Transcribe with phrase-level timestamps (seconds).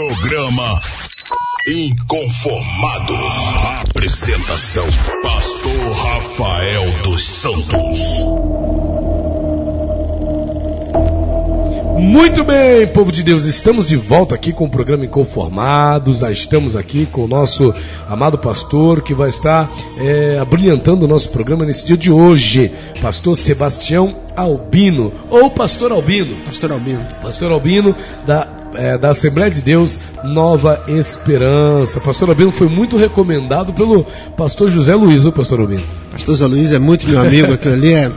[0.00, 0.80] Programa
[1.68, 3.34] Inconformados.
[3.90, 4.86] Apresentação:
[5.22, 8.00] Pastor Rafael dos Santos.
[11.98, 16.20] Muito bem, povo de Deus, estamos de volta aqui com o programa Inconformados.
[16.20, 17.74] Já estamos aqui com o nosso
[18.08, 22.72] amado pastor que vai estar é, abrilhantando o nosso programa nesse dia de hoje,
[23.02, 26.36] Pastor Sebastião Albino, ou Pastor Albino.
[26.46, 27.04] Pastor Albino.
[27.20, 27.94] Pastor Albino,
[28.26, 32.00] da é, da Assembleia de Deus Nova Esperança.
[32.00, 34.04] Pastor Albino foi muito recomendado pelo
[34.36, 35.82] pastor José Luiz, o pastor Albino.
[36.10, 38.10] Pastor José Luiz é muito meu amigo, aquilo ali é,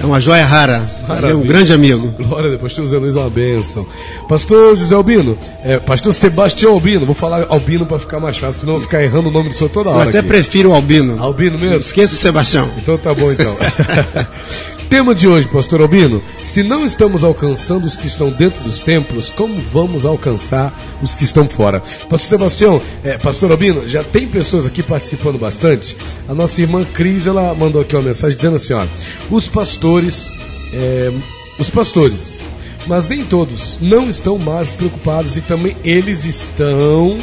[0.00, 0.82] é uma joia rara.
[1.18, 2.14] Ele é um grande amigo.
[2.18, 3.86] Glória a Deus, pastor José Luiz é uma bênção.
[4.28, 8.74] Pastor José Albino, é, pastor Sebastião Albino, vou falar Albino para ficar mais fácil, senão
[8.74, 10.04] eu vou ficar errando o nome do senhor toda hora.
[10.04, 10.28] Eu até aqui.
[10.28, 11.22] prefiro o Albino.
[11.22, 11.78] Albino mesmo?
[11.78, 12.70] Esqueça o Sebastião.
[12.78, 13.56] Então tá bom então.
[14.88, 19.30] Tema de hoje, pastor Albino, se não estamos alcançando os que estão dentro dos templos,
[19.30, 21.80] como vamos alcançar os que estão fora?
[21.80, 25.94] Pastor Sebastião, é, pastor Albino, já tem pessoas aqui participando bastante.
[26.26, 28.86] A nossa irmã Cris, ela mandou aqui uma mensagem dizendo assim, ó,
[29.30, 30.30] os pastores,
[30.72, 31.12] é,
[31.58, 32.38] os pastores,
[32.86, 37.18] mas nem todos, não estão mais preocupados e também eles estão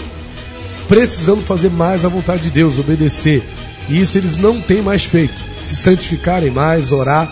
[0.87, 3.43] precisando fazer mais a vontade de Deus, obedecer.
[3.89, 5.33] E isso eles não têm mais feito.
[5.63, 7.31] Se santificarem mais, orar,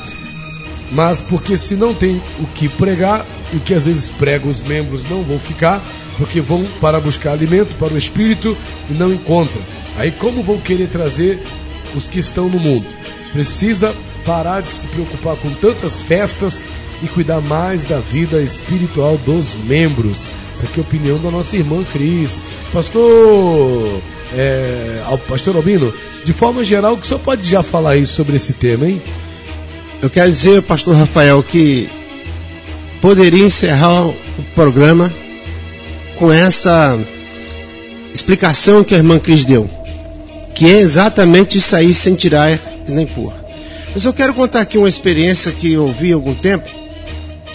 [0.91, 5.09] mas porque se não tem o que pregar, o que às vezes pregam os membros
[5.09, 5.83] não vão ficar,
[6.17, 8.55] porque vão para buscar alimento para o espírito
[8.89, 9.61] e não encontram.
[9.97, 11.41] Aí como vão querer trazer
[11.95, 12.85] os que estão no mundo?
[13.31, 13.93] Precisa
[14.25, 16.63] parar de se preocupar com tantas festas
[17.01, 20.27] e cuidar mais da vida espiritual dos membros.
[20.53, 22.39] Essa aqui é a opinião da nossa irmã Cris.
[22.71, 24.01] Pastor,
[24.33, 28.37] é, Pastor Albino, de forma geral, o que o senhor pode já falar aí sobre
[28.37, 29.01] esse tema, hein?
[30.03, 31.87] Eu quero dizer, pastor Rafael, que
[32.99, 34.13] poderia encerrar o
[34.53, 35.09] programa
[36.19, 36.99] com essa
[38.13, 39.69] explicação que a irmã Cris deu,
[40.53, 43.33] que é exatamente isso aí, sem tirar nem pôr.
[43.93, 46.67] Mas eu quero contar aqui uma experiência que eu ouvi há algum tempo,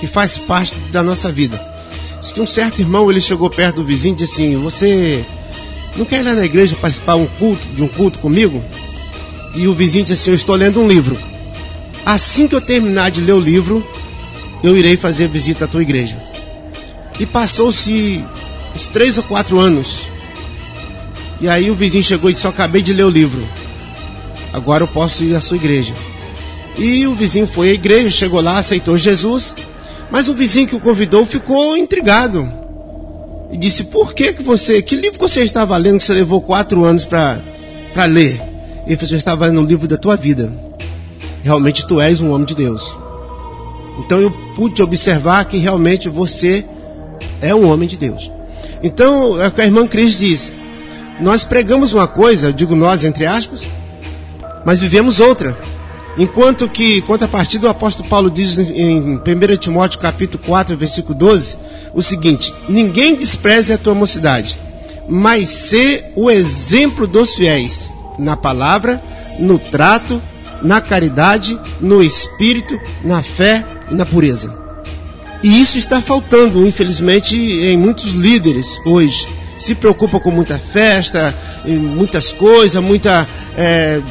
[0.01, 1.61] que faz parte da nossa vida.
[2.19, 5.22] Diz que um certo irmão ele chegou perto do vizinho e disse assim: Você
[5.99, 8.65] não quer ir lá na igreja participar um culto, de um culto comigo?
[9.55, 11.38] E o vizinho disse assim: Eu estou lendo um livro.
[12.09, 13.87] Assim que eu terminar de ler o livro,
[14.65, 16.17] eu irei fazer visita à tua igreja.
[17.21, 18.25] E passou-se
[18.75, 20.01] uns três ou quatro anos.
[21.39, 23.47] E aí o vizinho chegou e disse: acabei de ler o livro.
[24.55, 25.93] Agora eu posso ir à sua igreja.
[26.79, 29.55] E o vizinho foi à igreja, chegou lá, aceitou Jesus.
[30.11, 32.51] Mas o vizinho que o convidou ficou intrigado.
[33.53, 34.81] E disse: Por que, que você.
[34.81, 37.43] Que livro você estava lendo que você levou quatro anos para
[38.07, 38.41] ler?
[38.87, 40.68] Ele falou: Eu estava lendo o livro da tua vida.
[41.43, 42.97] Realmente tu és um homem de Deus.
[43.99, 46.65] Então eu pude observar que realmente você
[47.41, 48.31] é um homem de Deus.
[48.82, 50.53] Então, é o que a irmã Cris diz.
[51.21, 53.66] Nós pregamos uma coisa, eu digo nós entre aspas,
[54.65, 55.59] mas vivemos outra.
[56.16, 59.21] Enquanto que, quanto a partir do apóstolo Paulo diz em 1
[59.59, 61.56] Timóteo capítulo 4, versículo 12,
[61.94, 64.59] o seguinte: Ninguém despreze a tua mocidade,
[65.09, 69.03] mas sê o exemplo dos fiéis na palavra,
[69.38, 70.21] no trato,
[70.63, 74.55] na caridade, no espírito, na fé e na pureza.
[75.43, 79.29] E isso está faltando, infelizmente, em muitos líderes hoje.
[79.57, 83.27] Se preocupa com muita festa, muitas coisas, muita.
[83.57, 84.03] É,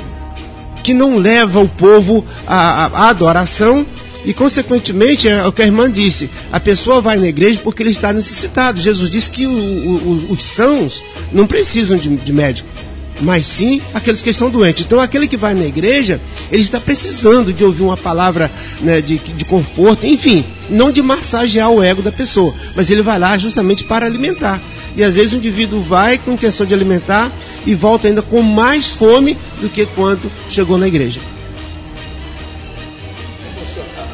[0.84, 3.86] que não leva o povo à, à adoração
[4.24, 7.92] e, consequentemente, é o que a irmã disse: a pessoa vai na igreja porque ele
[7.92, 8.80] está necessitado.
[8.80, 12.70] Jesus disse que o, o, os sãos não precisam de, de médico,
[13.22, 14.86] mas sim aqueles que estão doentes.
[14.86, 18.52] Então, aquele que vai na igreja, ele está precisando de ouvir uma palavra
[18.82, 23.18] né, de, de conforto, enfim, não de massagear o ego da pessoa, mas ele vai
[23.18, 24.62] lá justamente para alimentar.
[24.96, 27.32] E às vezes o indivíduo vai com intenção de alimentar
[27.66, 31.20] e volta ainda com mais fome do que quando chegou na igreja.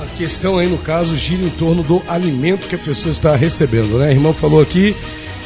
[0.01, 3.97] A questão aí, no caso, gira em torno do alimento que a pessoa está recebendo,
[3.97, 4.09] né?
[4.09, 4.95] A irmã falou aqui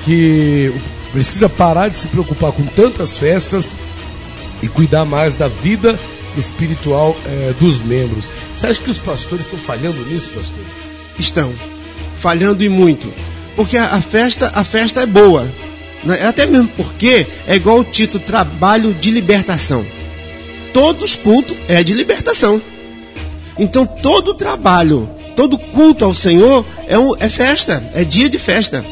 [0.04, 0.74] que
[1.12, 3.76] precisa parar de se preocupar com tantas festas
[4.62, 5.98] e cuidar mais da vida
[6.38, 8.32] espiritual é, dos membros.
[8.56, 10.64] Você acha que os pastores estão falhando nisso, pastor?
[11.18, 11.54] Estão
[12.18, 13.12] falhando e muito,
[13.56, 15.52] porque a, a festa, a festa é boa,
[16.04, 16.28] né?
[16.28, 19.86] até mesmo porque é igual o título trabalho de libertação.
[20.74, 22.62] Todos culto é de libertação.
[23.58, 28.86] Então todo trabalho, todo culto ao Senhor é, um, é festa, é dia de festa.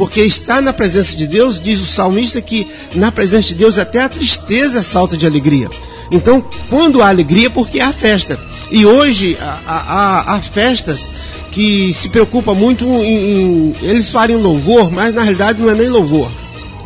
[0.00, 4.00] Porque estar na presença de Deus, diz o salmista que na presença de Deus até
[4.00, 5.68] a tristeza salta de alegria.
[6.10, 8.40] Então, quando há alegria, porque há festa.
[8.70, 11.10] E hoje há, há, há festas
[11.50, 15.90] que se preocupam muito em, em, Eles farem louvor, mas na realidade não é nem
[15.90, 16.32] louvor.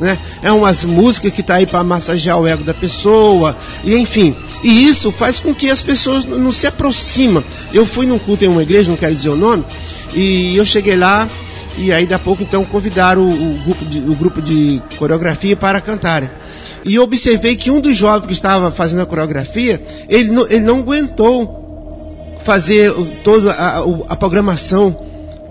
[0.00, 0.18] Né?
[0.42, 4.34] É umas músicas que tá aí para massagear o ego da pessoa, e enfim.
[4.64, 7.44] E isso faz com que as pessoas não se aproximam.
[7.72, 9.64] Eu fui num culto em uma igreja, não quero dizer o nome,
[10.12, 11.28] e eu cheguei lá,
[11.76, 15.80] e aí da pouco então convidaram o, o, grupo, de, o grupo de coreografia para
[15.80, 16.30] cantarem.
[16.84, 20.80] E observei que um dos jovens que estava fazendo a coreografia, ele não, ele não
[20.80, 22.92] aguentou fazer
[23.24, 23.78] toda a,
[24.08, 24.94] a, programação.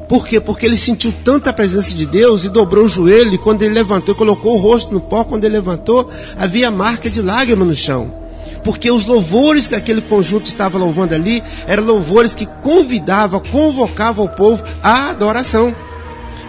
[0.08, 0.40] Por quê?
[0.40, 3.34] Porque ele sentiu tanta presença de Deus e dobrou o joelho.
[3.34, 7.22] E quando ele levantou, colocou o rosto no pó, quando ele levantou, havia marca de
[7.22, 8.14] lágrima no chão.
[8.64, 14.30] Porque os louvores que aquele conjunto estava louvando ali eram louvores que convidavam, convocavam o
[14.30, 15.76] povo à adoração.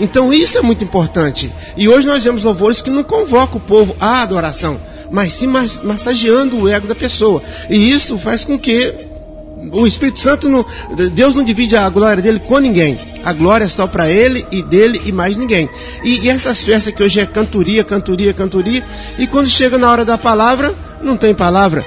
[0.01, 1.53] Então isso é muito importante.
[1.77, 4.81] E hoje nós vemos louvores que não convocam o povo à adoração,
[5.11, 7.43] mas sim massageando o ego da pessoa.
[7.71, 9.13] E isso faz com que
[9.73, 10.65] o Espírito Santo, não,
[11.13, 12.99] Deus não divide a glória dele com ninguém.
[13.25, 15.69] A glória é só para ele e dele e mais ninguém.
[16.03, 18.85] E, e, essas festas que hoje é cantoria, cantoria, cantoria,
[19.19, 21.85] e quando chega na hora da palavra, não tem palavra.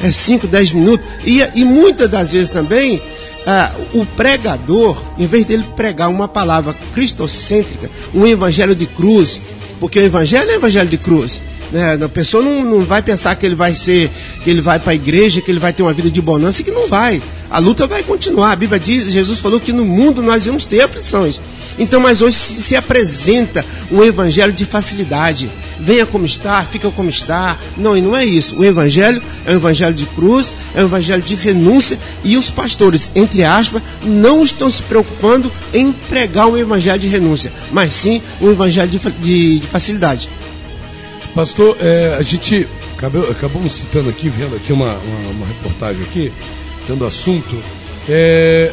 [0.00, 1.06] É 5, 10 minutos.
[1.24, 3.02] E, e muitas das vezes também,
[3.46, 9.42] ah, o pregador, em vez dele pregar uma palavra cristocêntrica, um evangelho de cruz,
[9.80, 11.40] porque o evangelho é evangelho de cruz.
[11.70, 11.98] Né?
[12.02, 14.10] A pessoa não, não vai pensar que ele vai ser,
[14.42, 16.70] que ele vai para a igreja, que ele vai ter uma vida de bonança, que
[16.70, 17.20] não vai.
[17.50, 18.52] A luta vai continuar.
[18.52, 21.40] A Bíblia diz, Jesus falou que no mundo nós vamos ter aflições.
[21.78, 25.50] Então, mas hoje se apresenta um evangelho de facilidade.
[25.78, 27.56] Venha como está, fica como está.
[27.76, 28.56] Não, e não é isso.
[28.58, 33.10] O evangelho é um evangelho de cruz, é um evangelho de renúncia, e os pastores,
[33.14, 38.50] entre aspas, não estão se preocupando em pregar um evangelho de renúncia, mas sim um
[38.50, 40.28] evangelho de, de, de facilidade.
[41.34, 46.32] Pastor, é, a gente acabou, acabamos citando aqui, vendo aqui uma, uma, uma reportagem aqui,
[46.86, 47.58] dando assunto.
[48.08, 48.70] É,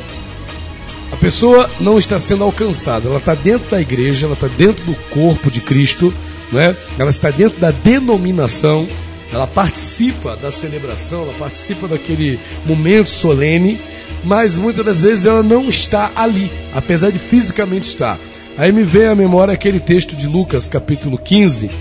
[1.12, 4.94] a pessoa não está sendo alcançada, ela está dentro da igreja, ela está dentro do
[5.10, 6.14] corpo de Cristo,
[6.52, 6.78] né?
[7.00, 8.88] ela está dentro da denominação,
[9.34, 13.82] ela participa da celebração, ela participa daquele momento solene,
[14.24, 18.20] mas muitas das vezes ela não está ali, apesar de fisicamente estar.
[18.58, 21.72] Aí me vem à memória aquele texto de Lucas, capítulo 15,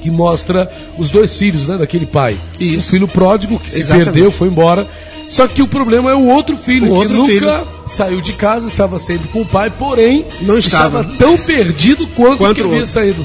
[0.00, 2.38] que mostra os dois filhos né, daquele pai.
[2.58, 2.88] Isso.
[2.88, 4.12] O filho pródigo que se Exatamente.
[4.12, 4.88] perdeu, foi embora.
[5.28, 7.68] Só que o problema é o outro filho, o que outro nunca filho.
[7.86, 12.38] saiu de casa, estava sempre com o pai, porém não estava, estava tão perdido quanto,
[12.38, 13.24] quanto que havia saído.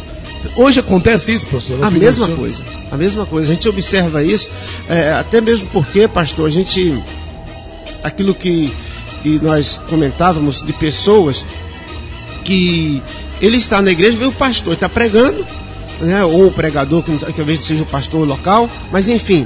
[0.56, 1.84] Hoje acontece isso, pastor?
[1.84, 3.50] A mesma coisa, a mesma coisa.
[3.50, 4.52] A gente observa isso,
[4.88, 6.96] é, até mesmo porque, pastor, a gente,
[8.06, 8.72] aquilo que,
[9.24, 11.46] que nós comentávamos de pessoas
[12.44, 13.02] que
[13.42, 15.46] ele está na igreja, vê o pastor, está pregando,
[16.02, 19.46] né, ou o pregador, que talvez seja o pastor local, mas enfim.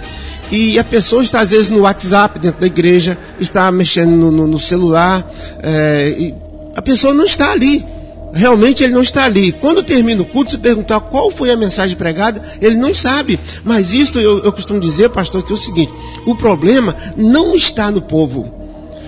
[0.52, 4.48] E a pessoa está às vezes no WhatsApp dentro da igreja, está mexendo no, no,
[4.48, 5.26] no celular,
[5.64, 6.34] é,
[6.76, 7.86] a pessoa não está ali.
[8.34, 9.52] Realmente ele não está ali.
[9.52, 13.40] Quando termina o culto, se perguntar qual foi a mensagem pregada, ele não sabe.
[13.64, 15.92] Mas isto eu, eu costumo dizer, pastor, que é o seguinte:
[16.26, 18.54] o problema não está no povo.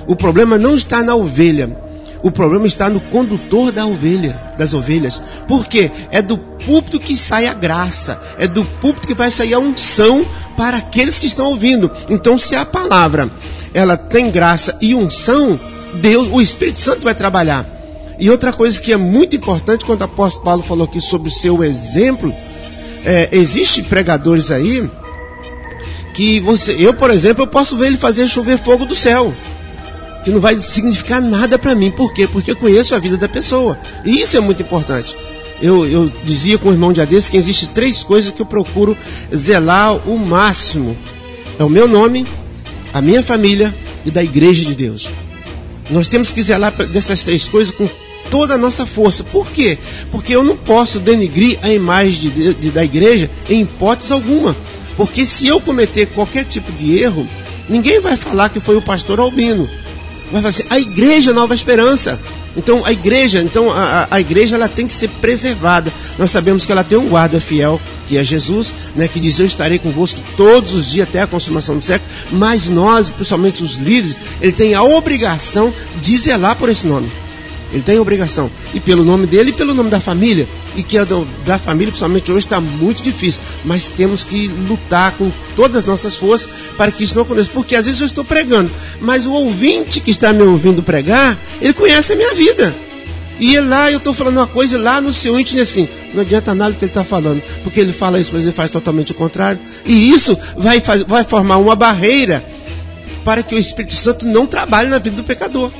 [0.07, 1.77] O problema não está na ovelha.
[2.23, 5.21] O problema está no condutor da ovelha, das ovelhas.
[5.47, 5.89] Por quê?
[6.11, 10.23] É do púlpito que sai a graça, é do púlpito que vai sair a unção
[10.55, 11.89] para aqueles que estão ouvindo.
[12.09, 13.31] Então, se a palavra
[13.73, 15.59] ela tem graça e unção,
[15.95, 17.80] Deus, o Espírito Santo vai trabalhar.
[18.21, 21.31] E outra coisa que é muito importante, quando o apóstolo Paulo falou aqui sobre o
[21.31, 22.31] seu exemplo,
[23.03, 24.87] é, existe pregadores aí
[26.13, 29.33] que você, eu por exemplo, eu posso ver ele fazer chover fogo do céu
[30.23, 31.89] que não vai significar nada para mim.
[31.89, 32.27] Por quê?
[32.27, 33.79] Porque eu conheço a vida da pessoa.
[34.05, 35.17] E isso é muito importante.
[35.59, 38.95] Eu, eu dizia com o irmão de Ades que existem três coisas que eu procuro
[39.35, 40.95] zelar o máximo.
[41.57, 42.27] É o meu nome,
[42.93, 43.73] a minha família
[44.05, 45.09] e da igreja de Deus.
[45.89, 47.89] Nós temos que zelar dessas três coisas com
[48.29, 49.23] toda a nossa força.
[49.23, 49.77] Por quê?
[50.11, 54.55] Porque eu não posso denigrir a imagem de, de, da igreja em hipótese alguma.
[54.95, 57.27] Porque se eu cometer qualquer tipo de erro,
[57.69, 59.67] ninguém vai falar que foi o pastor Albino
[60.31, 62.19] vai falar assim, a igreja Nova Esperança.
[62.55, 65.91] Então a igreja, então a, a, igreja ela tem que ser preservada.
[66.17, 69.45] Nós sabemos que ela tem um guarda fiel, que é Jesus, né, que diz eu
[69.45, 72.09] estarei convosco todos os dias até a consumação do século.
[72.31, 77.09] Mas nós, principalmente os líderes, ele tem a obrigação de zelar por esse nome.
[77.71, 78.51] Ele tem obrigação.
[78.73, 80.47] E pelo nome dele e pelo nome da família.
[80.75, 81.05] E que a
[81.45, 83.41] da família, principalmente hoje, está muito difícil.
[83.63, 87.49] Mas temos que lutar com todas as nossas forças para que isso não aconteça.
[87.53, 91.73] Porque às vezes eu estou pregando, mas o ouvinte que está me ouvindo pregar, ele
[91.73, 92.73] conhece a minha vida.
[93.39, 96.75] E lá eu estou falando uma coisa, lá no seu íntimo assim, não adianta nada
[96.75, 99.59] que ele está falando, porque ele fala isso, mas ele faz totalmente o contrário.
[99.83, 102.45] E isso vai, vai formar uma barreira
[103.23, 105.71] para que o Espírito Santo não trabalhe na vida do pecador.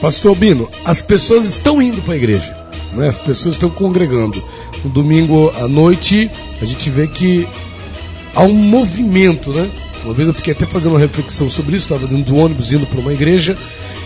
[0.00, 2.56] Pastor Albino, as pessoas estão indo para a igreja,
[2.92, 3.08] né?
[3.08, 4.42] as pessoas estão congregando.
[4.84, 7.48] No domingo à noite, a gente vê que
[8.34, 9.68] há um movimento, né?
[10.04, 12.86] Uma vez eu fiquei até fazendo uma reflexão sobre isso, estava dentro do ônibus indo
[12.86, 13.56] para uma igreja,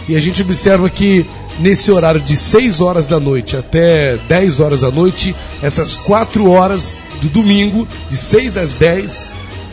[0.09, 1.27] e a gente observa que
[1.59, 6.97] nesse horário de 6 horas da noite até 10 horas da noite, essas 4 horas
[7.21, 9.33] do domingo, de 6 às 10,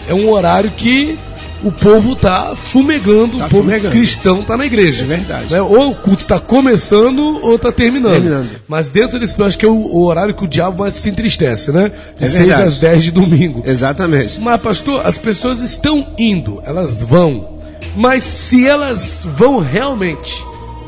[0.09, 1.17] é um horário que
[1.63, 3.91] o povo está fumegando, tá o povo fumegando.
[3.91, 5.03] cristão está na igreja.
[5.03, 5.53] É verdade.
[5.53, 5.61] Né?
[5.61, 8.13] Ou o culto está começando ou está terminando.
[8.13, 8.49] terminando.
[8.67, 11.09] Mas dentro desse, eu acho que é o, o, horário que o diabo mais se
[11.09, 11.91] entristece, né?
[12.17, 13.63] De é 6 às 10 de domingo.
[13.65, 14.39] Exatamente.
[14.39, 17.57] Mas, pastor, as pessoas estão indo, elas vão.
[17.95, 20.43] Mas se elas vão realmente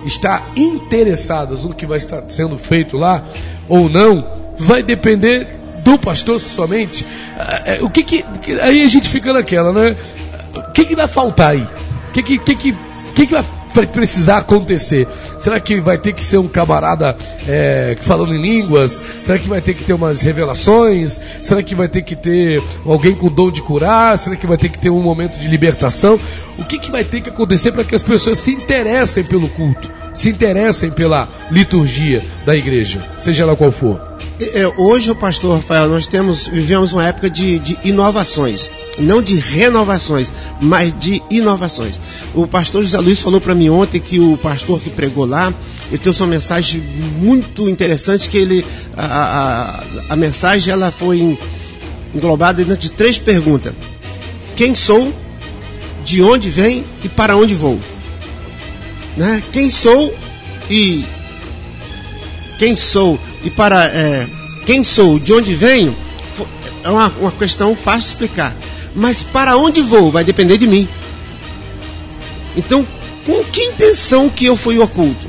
[0.05, 3.23] estar interessadas no que vai estar sendo feito lá
[3.67, 7.05] ou não, vai depender do pastor somente.
[7.37, 8.25] Ah, é, o que que.
[8.61, 9.95] Aí a gente fica naquela, né?
[10.69, 11.63] O que, que vai faltar aí?
[12.09, 12.77] O que, que, que, que,
[13.15, 15.07] que, que vai precisar acontecer?
[15.39, 17.15] Será que vai ter que ser um camarada
[17.47, 19.01] é, falando em línguas?
[19.23, 21.19] Será que vai ter que ter umas revelações?
[21.41, 24.17] Será que vai ter que ter alguém com dom de curar?
[24.17, 26.19] Será que vai ter que ter um momento de libertação?
[26.59, 29.89] O que, que vai ter que acontecer para que as pessoas se interessem pelo culto,
[30.13, 34.09] se interessem pela liturgia da igreja, seja ela qual for?
[34.41, 39.37] É, hoje, o pastor Rafael, nós temos, vivemos uma época de, de, inovações, não de
[39.37, 41.99] renovações, mas de inovações.
[42.33, 45.53] O pastor José Luiz falou para mim ontem que o pastor que pregou lá,
[45.89, 48.65] ele trouxe uma mensagem muito interessante que ele,
[48.97, 51.37] a, a, a mensagem ela foi
[52.13, 53.73] englobada dentro de três perguntas:
[54.55, 55.13] quem sou,
[56.03, 57.79] de onde vem e para onde vou?
[59.17, 59.41] Né?
[59.51, 60.15] Quem sou
[60.69, 61.03] e
[62.57, 64.27] quem sou e para é,
[64.65, 65.95] quem sou, de onde venho,
[66.83, 68.55] é uma, uma questão fácil de explicar.
[68.95, 70.87] Mas para onde vou vai depender de mim.
[72.55, 72.85] Então,
[73.25, 75.27] com que intenção que eu fui ao culto?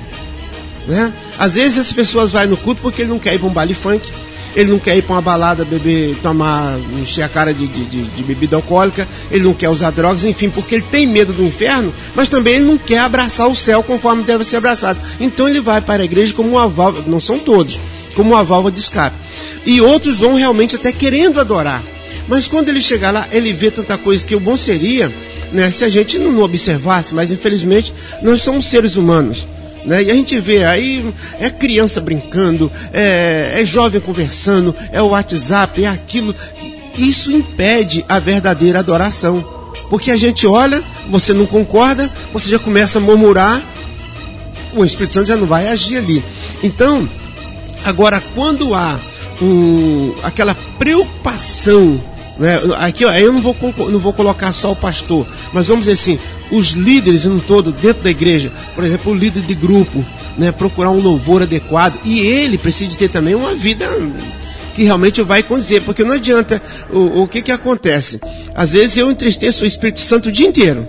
[0.87, 1.13] Né?
[1.39, 3.75] Às vezes as pessoas vão no culto porque ele não quer ir para um baile
[3.75, 4.11] funk,
[4.55, 8.03] ele não quer ir para uma balada beber, tomar, encher a cara de, de, de,
[8.03, 11.93] de, bebida alcoólica, ele não quer usar drogas, enfim, porque ele tem medo do inferno,
[12.15, 14.99] mas também ele não quer abraçar o céu conforme deve ser abraçado.
[15.21, 17.79] Então ele vai para a igreja como uma válvula, não são todos,
[18.15, 19.17] como uma válvula de escape.
[19.65, 21.83] E outros vão realmente até querendo adorar.
[22.29, 25.13] Mas quando ele chegar lá, ele vê tanta coisa que o bom seria,
[25.53, 27.93] né, se a gente não observasse, mas infelizmente
[28.23, 29.47] nós somos seres humanos.
[29.85, 30.05] Né?
[30.05, 35.85] E a gente vê aí, é criança brincando, é, é jovem conversando, é o WhatsApp,
[35.85, 36.35] é aquilo.
[36.97, 39.59] Isso impede a verdadeira adoração.
[39.89, 43.63] Porque a gente olha, você não concorda, você já começa a murmurar,
[44.75, 46.23] o Espírito Santo já não vai agir ali.
[46.63, 47.09] Então,
[47.85, 48.99] agora, quando há
[49.43, 52.01] um, aquela preocupação
[52.41, 52.59] né?
[52.79, 53.55] Aqui, ó, eu não vou,
[53.91, 56.19] não vou colocar só o pastor, mas vamos dizer assim,
[56.51, 60.03] os líderes no todo, dentro da igreja, por exemplo, o líder de grupo,
[60.39, 60.51] né?
[60.51, 63.87] procurar um louvor adequado, e ele precisa ter também uma vida
[64.75, 68.19] que realmente vai condizer, porque não adianta, o, o que que acontece?
[68.55, 70.89] Às vezes eu entristeço o Espírito Santo o dia inteiro,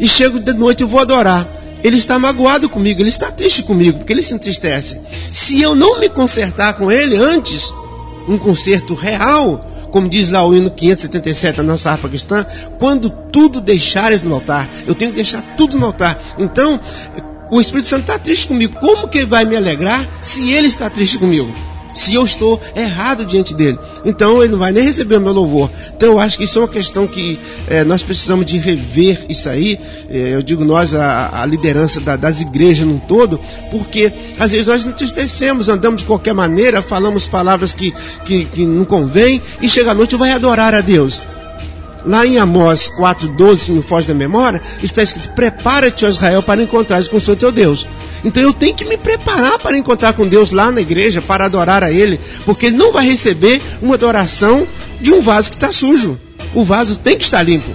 [0.00, 1.48] e chego de noite e vou adorar,
[1.84, 5.00] ele está magoado comigo, ele está triste comigo, porque ele se entristece.
[5.30, 7.72] Se eu não me consertar com ele antes,
[8.28, 12.46] um conserto real, como diz lá o hino 577 da nossa harpa cristã,
[12.78, 16.20] quando tudo deixares no altar, eu tenho que deixar tudo no altar.
[16.38, 16.80] Então,
[17.50, 18.78] o Espírito Santo está triste comigo.
[18.78, 21.52] Como que ele vai me alegrar se ele está triste comigo?
[21.94, 23.78] Se eu estou errado diante dele.
[24.04, 25.70] Então ele não vai nem receber o meu louvor.
[25.96, 29.48] Então eu acho que isso é uma questão que é, nós precisamos de rever isso
[29.48, 29.78] aí.
[30.10, 34.66] É, eu digo nós, a, a liderança da, das igrejas num todo, porque às vezes
[34.66, 37.92] nós entristecemos, andamos de qualquer maneira, falamos palavras que,
[38.24, 41.22] que, que não convém e chega à noite vai adorar a Deus.
[42.04, 47.04] Lá em Amós 4,12, se me foge da memória, está escrito: Prepara-te, Israel, para encontrar
[47.08, 47.86] com o seu teu Deus.
[48.24, 51.82] Então eu tenho que me preparar para encontrar com Deus lá na igreja, para adorar
[51.82, 54.66] a Ele, porque Ele não vai receber uma adoração
[55.00, 56.18] de um vaso que está sujo.
[56.54, 57.70] O vaso tem que estar limpo.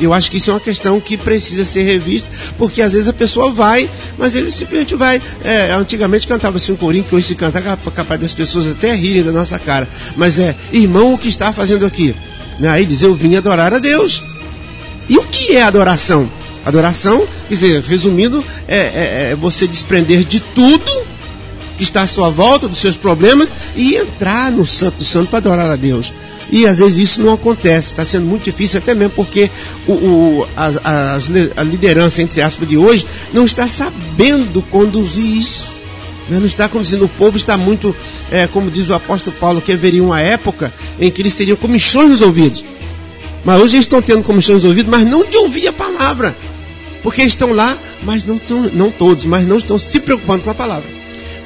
[0.00, 3.12] Eu acho que isso é uma questão que precisa ser revista, porque às vezes a
[3.12, 5.20] pessoa vai, mas ele simplesmente vai.
[5.44, 9.32] É, antigamente cantava-se um corinho, que hoje se canta capaz das pessoas até rirem da
[9.32, 9.86] nossa cara.
[10.16, 12.14] Mas é, irmão, o que está fazendo aqui?
[12.60, 12.68] Né?
[12.68, 14.22] Aí diz: Eu vim adorar a Deus.
[15.08, 16.30] E o que é adoração?
[16.64, 20.92] Adoração, quer dizer, resumindo, é, é, é você desprender de tudo
[21.76, 25.70] que está à sua volta, dos seus problemas, e entrar no Santo Santo para adorar
[25.70, 26.12] a Deus.
[26.52, 29.50] E às vezes isso não acontece, está sendo muito difícil, até mesmo porque
[29.86, 35.79] o, o a liderança, entre aspas, de hoje, não está sabendo conduzir isso.
[36.30, 37.04] Não está conduzindo.
[37.04, 37.94] O povo está muito,
[38.30, 42.10] é, como diz o apóstolo Paulo, que haveria uma época em que eles teriam comichões
[42.10, 42.64] nos ouvidos.
[43.44, 46.36] Mas hoje eles estão tendo comichões nos ouvidos, mas não de ouvir a palavra.
[47.02, 48.38] Porque estão lá, mas não,
[48.72, 50.99] não todos, mas não estão se preocupando com a palavra.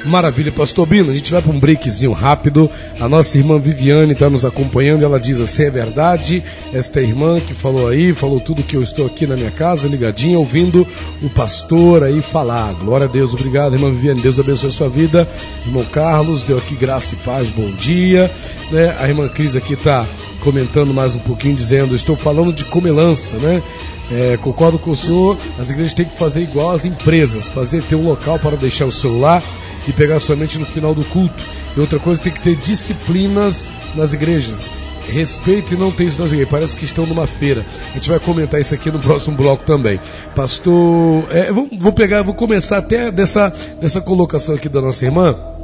[0.05, 1.09] Maravilha, Pastor Bino.
[1.09, 2.69] A gente vai para um breakzinho rápido.
[2.99, 5.03] A nossa irmã Viviane está nos acompanhando.
[5.03, 6.43] Ela diz assim: é verdade.
[6.71, 10.37] Esta irmã que falou aí, falou tudo que eu estou aqui na minha casa, ligadinha,
[10.37, 10.87] ouvindo
[11.23, 12.73] o pastor aí falar.
[12.73, 14.21] Glória a Deus, obrigado, irmã Viviane.
[14.21, 15.27] Deus abençoe a sua vida.
[15.65, 18.29] Irmão Carlos, deu aqui graça e paz, bom dia.
[18.71, 18.95] Né?
[18.99, 20.05] A irmã Cris aqui está
[20.45, 23.63] comentando mais um pouquinho, dizendo: estou falando de comelança, né?
[24.11, 27.95] É, concordo com o senhor, as igrejas têm que fazer igual as empresas, fazer ter
[27.95, 29.41] um local para deixar o celular
[29.87, 31.43] e pegar somente no final do culto.
[31.75, 34.69] E outra coisa, tem que ter disciplinas nas igrejas.
[35.11, 36.51] Respeito e não tem isso nas igrejas.
[36.51, 37.65] Parece que estão numa feira.
[37.91, 39.99] A gente vai comentar isso aqui no próximo bloco também.
[40.35, 45.54] Pastor, é, vou, vou pegar, vou começar até dessa, dessa colocação aqui da nossa irmã.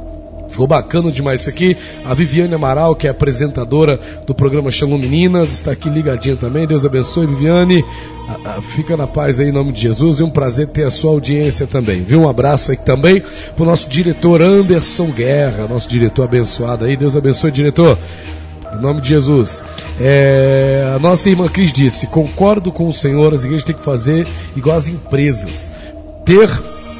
[0.52, 1.74] Ficou bacana demais isso aqui.
[2.04, 6.66] A Viviane Amaral, que é apresentadora do programa Shalom Meninas, está aqui ligadinha também.
[6.66, 7.82] Deus abençoe, Viviane.
[8.74, 10.20] Fica na paz aí em nome de Jesus.
[10.20, 12.02] É um prazer ter a sua audiência também.
[12.04, 12.20] Viu?
[12.20, 13.22] Um abraço aí também
[13.56, 16.98] para o nosso diretor Anderson Guerra, nosso diretor abençoado aí.
[16.98, 17.98] Deus abençoe, diretor.
[18.74, 19.64] Em nome de Jesus.
[19.98, 24.26] É, a nossa irmã Cris disse: concordo com o Senhor, as igrejas têm que fazer
[24.54, 25.70] igual as empresas.
[26.26, 26.48] Ter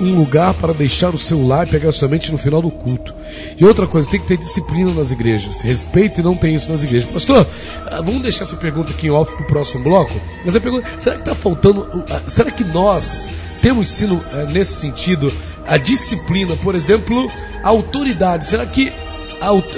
[0.03, 3.15] um lugar para deixar o celular e pegar somente no final do culto.
[3.57, 5.61] E outra coisa, tem que ter disciplina nas igrejas.
[5.61, 7.09] Respeito e não tem isso nas igrejas.
[7.09, 7.47] Pastor,
[7.87, 10.21] ah, vamos deixar essa pergunta aqui em off para o próximo bloco?
[10.45, 13.31] Mas a pergunta, será que está faltando, ah, será que nós
[13.61, 15.33] temos ensino eh, nesse sentido?
[15.67, 17.31] A disciplina, por exemplo,
[17.63, 18.45] a autoridade.
[18.45, 18.93] Será que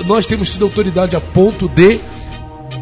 [0.07, 1.99] nós temos tido autoridade a ponto de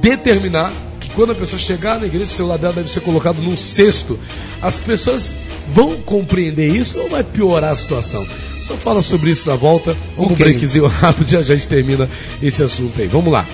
[0.01, 0.73] determinar
[1.15, 4.19] quando a pessoa chegar na igreja, o celular dela deve ser colocado num cesto.
[4.61, 5.37] As pessoas
[5.69, 8.27] vão compreender isso ou vai piorar a situação?
[8.63, 9.97] Só fala sobre isso na volta.
[10.17, 10.47] Vamos okay.
[10.47, 12.09] um breakzinho rápido e já a gente termina
[12.41, 13.09] esse assunto aí.
[13.09, 13.47] Vamos lá.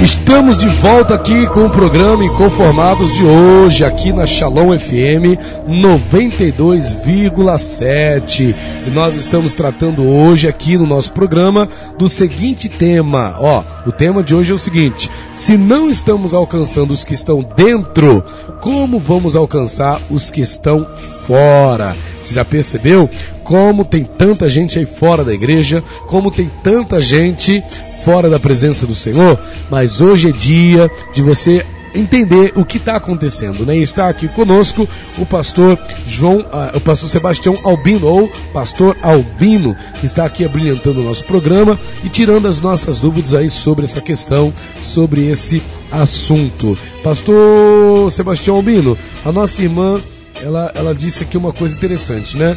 [0.00, 5.34] Estamos de volta aqui com o programa Inconformados de hoje, aqui na Shalom FM
[5.68, 8.54] 92,7.
[8.86, 13.34] E nós estamos tratando hoje aqui no nosso programa do seguinte tema.
[13.40, 17.44] Ó, o tema de hoje é o seguinte: se não estamos alcançando os que estão
[17.56, 18.24] dentro,
[18.60, 20.86] como vamos alcançar os que estão
[21.26, 21.96] fora?
[22.20, 23.10] Você já percebeu
[23.48, 27.64] como tem tanta gente aí fora da igreja, como tem tanta gente
[28.04, 32.96] fora da presença do Senhor, mas hoje é dia de você entender o que está
[32.96, 33.74] acontecendo, né?
[33.78, 39.74] E está aqui conosco o pastor João, uh, o pastor Sebastião Albino ou pastor Albino,
[39.98, 44.02] que está aqui abrilhantando o nosso programa e tirando as nossas dúvidas aí sobre essa
[44.02, 46.76] questão, sobre esse assunto.
[47.02, 50.02] Pastor Sebastião Albino, a nossa irmã,
[50.42, 52.54] ela, ela disse aqui uma coisa interessante, né?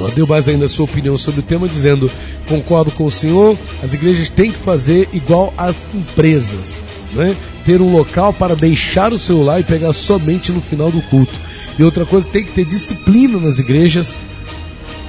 [0.00, 2.10] Ela deu mais ainda a sua opinião sobre o tema, dizendo:
[2.48, 6.80] concordo com o senhor, as igrejas têm que fazer igual as empresas,
[7.12, 7.36] né?
[7.64, 11.38] ter um local para deixar o celular e pegar somente no final do culto.
[11.78, 14.16] E outra coisa, tem que ter disciplina nas igrejas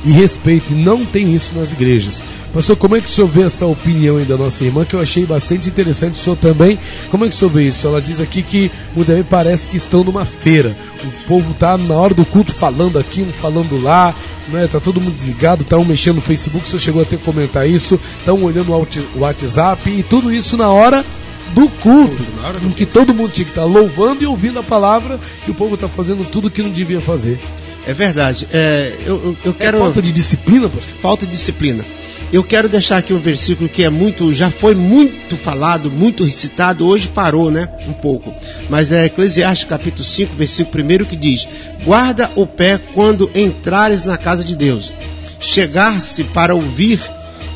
[0.04, 0.74] e respeito.
[0.74, 2.22] E não tem isso nas igrejas.
[2.54, 5.00] Pastor, como é que o senhor vê essa opinião aí da nossa irmã, que eu
[5.00, 6.78] achei bastante interessante, o senhor também?
[7.10, 7.88] Como é que o senhor vê isso?
[7.88, 10.76] Ela diz aqui que o também parece que estão numa feira.
[11.04, 14.14] O povo está na hora do culto falando aqui, um falando lá,
[14.50, 14.68] né?
[14.68, 17.24] Tá todo mundo desligado, tá um mexendo no Facebook, o senhor chegou a ter que
[17.24, 21.06] comentar isso, estão olhando o WhatsApp e tudo isso na hora
[21.54, 22.24] do culto,
[22.66, 25.54] em que todo mundo tinha que estar tá louvando e ouvindo a palavra, e o
[25.54, 27.40] povo está fazendo tudo o que não devia fazer.
[27.86, 28.48] É verdade.
[28.52, 29.78] É, eu, eu, eu quero.
[29.78, 30.94] É falta de disciplina, pastor?
[31.02, 31.84] Falta de disciplina.
[32.32, 36.88] Eu quero deixar aqui um versículo que é muito, já foi muito falado, muito recitado,
[36.88, 37.68] hoje parou, né?
[37.86, 38.34] Um pouco.
[38.70, 41.48] Mas é Eclesiastes capítulo 5, versículo 1 que diz:
[41.84, 44.94] Guarda o pé quando entrares na casa de Deus.
[45.42, 47.02] Chegar-se para ouvir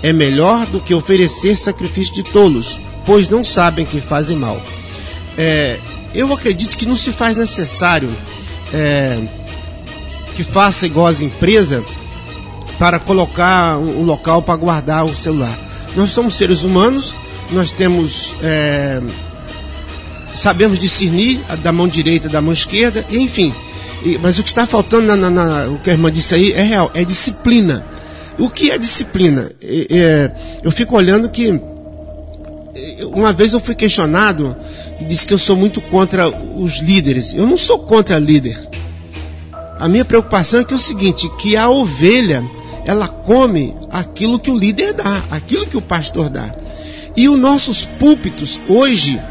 [0.03, 4.61] é melhor do que oferecer sacrifício de tolos, pois não sabem que fazem mal.
[5.37, 5.77] É,
[6.13, 8.09] eu acredito que não se faz necessário
[8.73, 9.19] é,
[10.35, 11.83] que faça igual as empresas
[12.77, 15.57] para colocar um local para guardar o celular.
[15.95, 17.15] Nós somos seres humanos,
[17.51, 18.33] nós temos.
[18.43, 19.01] É,
[20.35, 23.53] sabemos discernir da mão direita da mão esquerda, enfim.
[24.03, 26.51] E, mas o que está faltando, na, na, na, o que a irmã disse aí,
[26.51, 27.85] é real, é disciplina.
[28.37, 29.49] O que é disciplina?
[29.63, 30.31] É, é,
[30.63, 31.59] eu fico olhando que.
[33.13, 34.53] Uma vez eu fui questionado
[34.99, 37.33] e disse que eu sou muito contra os líderes.
[37.33, 38.59] Eu não sou contra líder.
[39.79, 42.43] A minha preocupação é que é o seguinte, que a ovelha,
[42.85, 46.55] ela come aquilo que o líder dá, aquilo que o pastor dá.
[47.15, 49.21] E os nossos púlpitos hoje,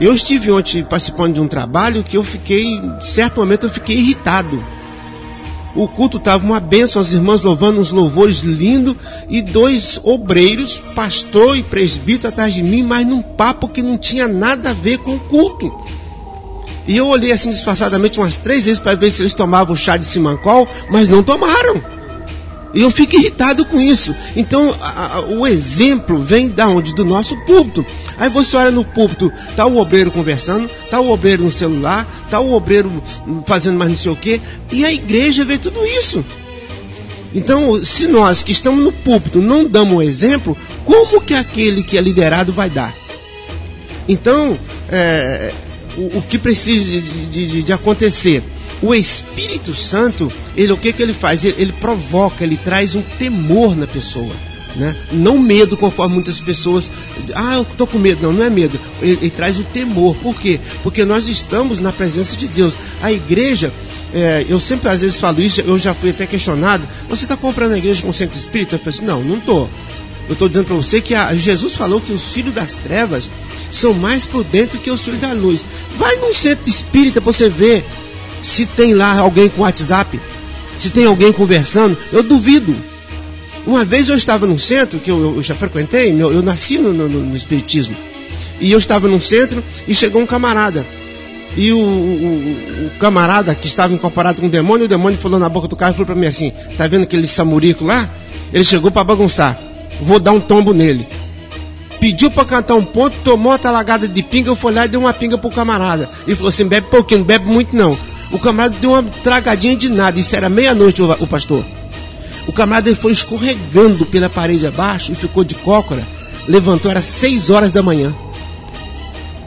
[0.00, 3.96] eu estive ontem participando de um trabalho que eu fiquei, em certo momento eu fiquei
[3.96, 4.64] irritado.
[5.74, 8.94] O culto estava uma bênção, as irmãs louvando uns louvores lindos
[9.28, 14.28] e dois obreiros, pastor e presbítero atrás de mim, mas num papo que não tinha
[14.28, 15.72] nada a ver com o culto.
[16.86, 20.04] E eu olhei assim disfarçadamente umas três vezes para ver se eles tomavam chá de
[20.04, 21.82] simancol, mas não tomaram.
[22.74, 24.14] E eu fico irritado com isso.
[24.34, 26.94] Então, a, a, o exemplo vem da onde?
[26.94, 27.86] Do nosso púlpito.
[28.18, 32.40] Aí você olha no púlpito, tá o obreiro conversando, tá o obreiro no celular, tá
[32.40, 32.90] o obreiro
[33.46, 34.40] fazendo mais não sei o quê,
[34.72, 36.24] e a igreja vê tudo isso.
[37.32, 41.96] Então, se nós que estamos no púlpito não damos o exemplo, como que aquele que
[41.96, 42.94] é liderado vai dar?
[44.08, 44.58] Então,
[44.90, 45.52] é,
[45.96, 48.42] o, o, que precisa de, de, de acontecer?
[48.82, 51.44] o Espírito Santo, ele o que, que ele faz?
[51.44, 54.32] Ele, ele provoca, ele traz um temor na pessoa.
[54.76, 54.94] Né?
[55.12, 56.90] Não medo, conforme muitas pessoas.
[57.34, 58.22] Ah, eu estou com medo.
[58.22, 58.78] Não, não é medo.
[59.00, 60.16] Ele, ele, traz o temor.
[60.16, 60.58] Por quê?
[60.82, 62.74] Porque nós estamos na presença de Deus.
[63.00, 63.72] A igreja,
[64.12, 66.86] é, eu sempre às vezes falo isso, eu já fui até questionado.
[67.08, 68.74] Você está comprando a igreja com centro espírita?
[68.74, 69.70] Eu falei assim: não, não estou.
[70.26, 73.30] Eu estou dizendo para você que a, Jesus falou que os filhos das trevas
[73.70, 75.64] são mais prudentes que os filhos da luz.
[75.98, 77.84] Vai num centro espírita para você ver
[78.40, 80.18] se tem lá alguém com WhatsApp,
[80.76, 82.74] se tem alguém conversando, eu duvido.
[83.66, 86.92] Uma vez eu estava num centro que eu, eu já frequentei, eu, eu nasci no,
[86.92, 87.96] no, no, Espiritismo,
[88.60, 90.86] e eu estava num centro e chegou um camarada.
[91.56, 95.48] E o, o, o, camarada que estava incorporado com o demônio, o demônio falou na
[95.48, 98.12] boca do cara e falou para mim assim: Tá vendo aquele samurico lá?
[98.52, 99.56] Ele chegou para bagunçar.
[100.00, 101.06] Vou dar um tombo nele.
[102.00, 104.98] Pediu para cantar um ponto, tomou a talagada de pinga, eu fui lá e dei
[104.98, 106.08] uma pinga pro camarada.
[106.26, 107.96] E falou assim: bebe pouquinho, não bebe muito não.
[108.30, 110.18] O camarada deu uma tragadinha de nada.
[110.18, 111.64] Isso era meia-noite, o pastor.
[112.46, 116.06] O camarada foi escorregando pela parede abaixo e ficou de cócora.
[116.46, 118.14] Levantou, era seis horas da manhã.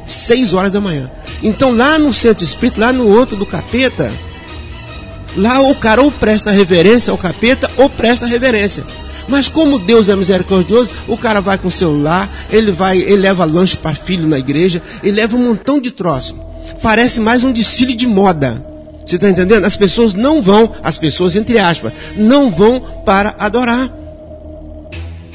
[0.07, 1.11] Seis horas da manhã.
[1.43, 4.11] Então lá no centro espírita, lá no outro do capeta,
[5.35, 8.83] lá o cara ou presta reverência ao capeta ou presta reverência.
[9.27, 13.43] Mas como Deus é misericordioso, o cara vai com o celular, ele vai, ele leva
[13.45, 16.47] lanche para filho na igreja, ele leva um montão de troço
[16.81, 18.63] parece mais um desfile de moda.
[19.05, 19.63] Você está entendendo?
[19.63, 23.89] As pessoas não vão, as pessoas, entre aspas, não vão para adorar.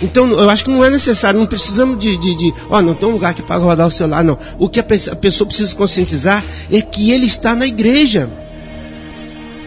[0.00, 3.09] Então, eu acho que não é necessário, não precisamos de, de, de ó, não tem
[3.09, 4.37] um lugar aqui para rodar o celular, não.
[4.59, 8.28] O que a pessoa precisa conscientizar é que ele está na igreja.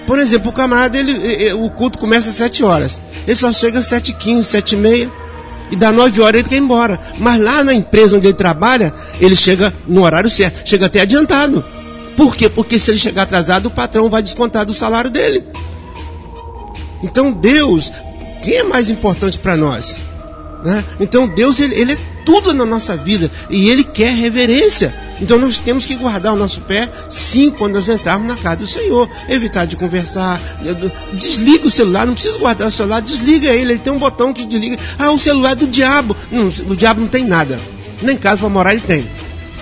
[0.06, 3.02] Por exemplo, o camarada, ele, o culto começa às 7 horas.
[3.26, 5.12] Ele só chega às 7h15, 7h30
[5.72, 7.00] e dá 9 horas ele quer ir embora.
[7.18, 11.66] Mas lá na empresa onde ele trabalha, ele chega no horário certo, chega até adiantado.
[12.16, 12.48] Por quê?
[12.48, 15.44] Porque se ele chegar atrasado, o patrão vai descontar do salário dele.
[17.04, 17.92] Então Deus,
[18.42, 20.02] quem é mais importante para nós?
[20.66, 20.84] Né?
[21.00, 24.92] Então Deus, ele, ele é tudo na nossa vida e Ele quer reverência.
[25.22, 28.68] Então nós temos que guardar o nosso pé, sim, quando nós entrarmos na casa do
[28.68, 29.08] Senhor.
[29.30, 30.42] Evitar de conversar.
[31.14, 33.74] Desliga o celular, não precisa guardar o celular, desliga ele.
[33.74, 34.78] Ele tem um botão que desliga.
[34.98, 36.18] Ah, o celular é do diabo.
[36.32, 37.60] Não, o diabo não tem nada.
[38.02, 39.08] Nem casa para morar ele tem.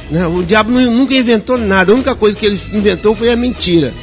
[0.10, 0.26] Né?
[0.28, 1.92] o diabo nunca inventou nada.
[1.92, 3.94] A única coisa que ele inventou foi a mentira.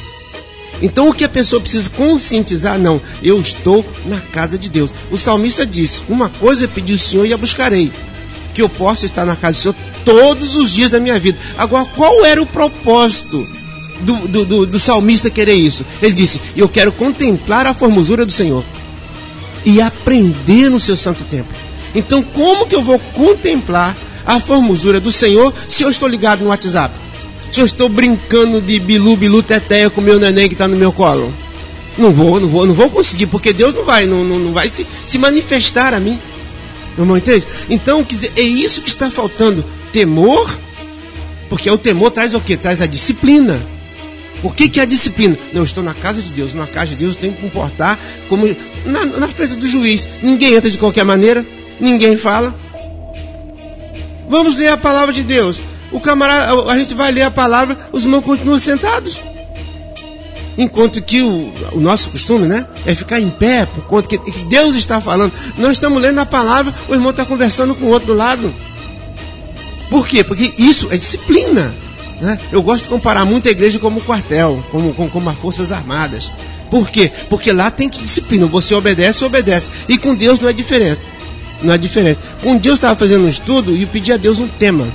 [0.81, 4.91] Então o que a pessoa precisa conscientizar, não, eu estou na casa de Deus.
[5.11, 7.91] O salmista disse: Uma coisa eu pedi ao Senhor e a buscarei
[8.53, 11.37] que eu possa estar na casa do Senhor todos os dias da minha vida.
[11.57, 13.47] Agora, qual era o propósito
[14.01, 15.85] do, do, do, do salmista querer isso?
[16.01, 18.63] Ele disse: Eu quero contemplar a formosura do Senhor
[19.65, 21.55] e aprender no seu santo templo.
[21.93, 26.49] Então, como que eu vou contemplar a formosura do Senhor se eu estou ligado no
[26.49, 26.95] WhatsApp?
[27.51, 30.93] Se eu estou brincando de bilu, bilu, teteia com meu neném que está no meu
[30.93, 31.33] colo?
[31.97, 34.69] Não vou, não vou, não vou conseguir, porque Deus não vai, não, não, não vai
[34.69, 36.17] se, se manifestar a mim.
[36.97, 37.45] Irmão, entende?
[37.69, 39.63] Então, dizer, é isso que está faltando.
[39.91, 40.49] Temor,
[41.49, 42.55] porque o temor traz o quê?
[42.55, 43.59] Traz a disciplina.
[44.41, 45.37] O que, que é a disciplina?
[45.51, 46.53] Não, eu estou na casa de Deus.
[46.53, 48.47] Na casa de Deus eu tenho que comportar como
[48.85, 50.07] na, na frente do juiz.
[50.23, 51.45] Ninguém entra de qualquer maneira,
[51.79, 52.57] ninguém fala.
[54.29, 55.61] Vamos ler a palavra de Deus.
[55.91, 59.19] O camarada, a gente vai ler a palavra, os irmãos continuam sentados.
[60.57, 62.67] Enquanto que o, o, nosso costume, né?
[62.85, 65.31] É ficar em pé por conta que, que Deus está falando.
[65.57, 68.53] Nós estamos lendo a palavra, o irmão está conversando com o outro do lado.
[69.89, 70.23] Por quê?
[70.23, 71.73] Porque isso é disciplina.
[72.19, 72.37] Né?
[72.51, 76.31] Eu gosto de comparar muito a igreja como quartel, como, como, como as Forças Armadas.
[76.69, 77.11] Por quê?
[77.29, 78.45] Porque lá tem que disciplina.
[78.45, 79.69] Você obedece, obedece.
[79.89, 81.05] E com Deus não é diferença.
[81.63, 82.19] Não é diferente.
[82.43, 84.87] Com Deus estava fazendo um estudo e eu pedi a Deus um tema.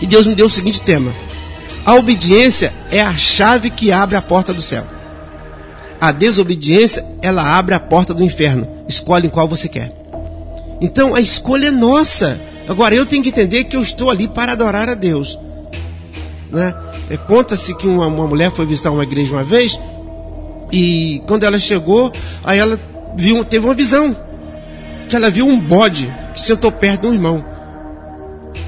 [0.00, 1.12] E Deus me deu o seguinte tema:
[1.84, 4.86] a obediência é a chave que abre a porta do céu.
[6.00, 8.66] A desobediência, ela abre a porta do inferno.
[8.88, 9.92] Escolhe em qual você quer.
[10.80, 12.40] Então a escolha é nossa.
[12.66, 15.38] Agora eu tenho que entender que eu estou ali para adorar a Deus.
[16.50, 16.74] Né?
[17.10, 19.78] É, Conta-se que uma, uma mulher foi visitar uma igreja uma vez
[20.72, 22.12] e quando ela chegou,
[22.44, 22.78] aí ela
[23.16, 24.16] viu, teve uma visão
[25.08, 27.44] que ela viu um bode que sentou perto do irmão.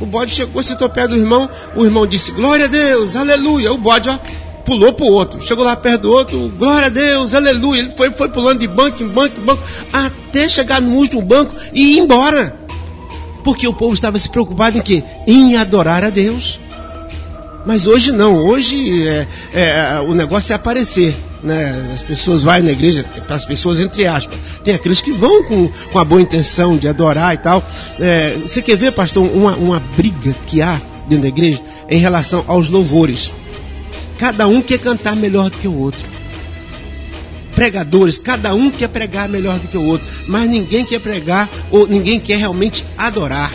[0.00, 3.72] O bode chegou, sentou perto do irmão, o irmão disse: Glória a Deus, aleluia.
[3.72, 4.18] O bode ó,
[4.64, 7.80] pulou para o outro, chegou lá perto do outro, glória a Deus, aleluia.
[7.80, 11.54] Ele foi, foi pulando de banco em banco em banco, até chegar no último banco
[11.72, 12.56] e ir embora.
[13.44, 15.02] Porque o povo estava se preocupado em quê?
[15.26, 16.60] Em adorar a Deus.
[17.64, 21.16] Mas hoje não, hoje é, é, o negócio é aparecer.
[21.42, 21.90] Né?
[21.92, 24.38] As pessoas vão na igreja, as pessoas entre aspas.
[24.62, 27.62] Tem aqueles que vão com, com a boa intenção de adorar e tal.
[28.00, 32.44] É, você quer ver, pastor, uma, uma briga que há dentro da igreja em relação
[32.46, 33.32] aos louvores.
[34.18, 36.10] Cada um quer cantar melhor do que o outro.
[37.54, 41.86] Pregadores, cada um quer pregar melhor do que o outro, mas ninguém quer pregar ou
[41.86, 43.52] ninguém quer realmente adorar.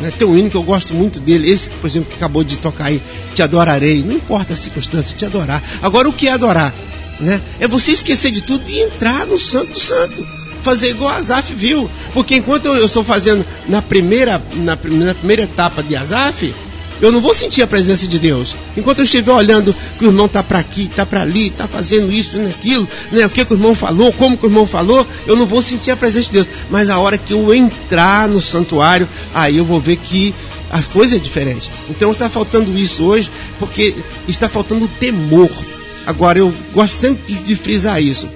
[0.00, 0.10] Né?
[0.16, 2.86] Tem um hino que eu gosto muito dele, esse, por exemplo, que acabou de tocar
[2.86, 3.00] aí,
[3.34, 4.02] Te Adorarei.
[4.04, 5.62] Não importa a circunstância, te adorar.
[5.82, 6.74] Agora, o que é adorar?
[7.20, 7.40] Né?
[7.60, 10.26] É você esquecer de tudo e entrar no Santo Santo.
[10.62, 11.90] Fazer igual Azaf viu.
[12.12, 16.54] Porque enquanto eu, estou fazendo na primeira, na, na primeira etapa de Azaf,
[17.00, 18.54] eu não vou sentir a presença de Deus.
[18.76, 22.12] Enquanto eu estiver olhando que o irmão está para aqui, está para ali, está fazendo
[22.12, 23.26] isso, fazendo aquilo, né?
[23.26, 25.90] o que, que o irmão falou, como que o irmão falou, eu não vou sentir
[25.90, 26.48] a presença de Deus.
[26.70, 30.34] Mas a hora que eu entrar no santuário, aí eu vou ver que
[30.70, 31.70] as coisas é diferente.
[31.88, 33.94] Então está faltando isso hoje, porque
[34.28, 35.50] está faltando temor.
[36.06, 38.28] Agora eu gosto sempre de frisar isso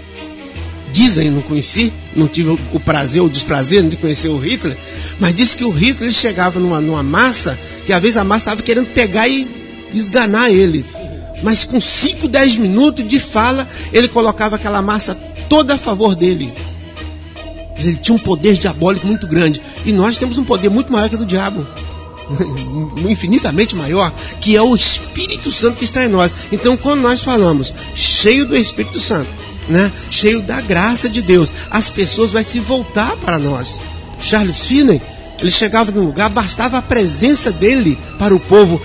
[0.94, 4.76] dizem, não conheci, não tive o prazer ou desprazer de conhecer o Hitler,
[5.18, 8.62] mas disse que o Hitler chegava numa, numa massa, que às vezes a massa estava
[8.62, 9.48] querendo pegar e
[9.92, 10.86] esganar ele.
[11.42, 15.16] Mas com 5, 10 minutos de fala, ele colocava aquela massa
[15.48, 16.52] toda a favor dele.
[17.76, 19.60] Ele tinha um poder diabólico muito grande.
[19.84, 21.66] E nós temos um poder muito maior que o do diabo.
[23.06, 26.34] infinitamente maior, que é o Espírito Santo que está em nós.
[26.50, 29.28] Então, quando nós falamos cheio do Espírito Santo,
[29.68, 33.80] né, cheio da graça de Deus, as pessoas vão se voltar para nós.
[34.20, 35.00] Charles Finney,
[35.40, 38.80] ele chegava num lugar, bastava a presença dele para o povo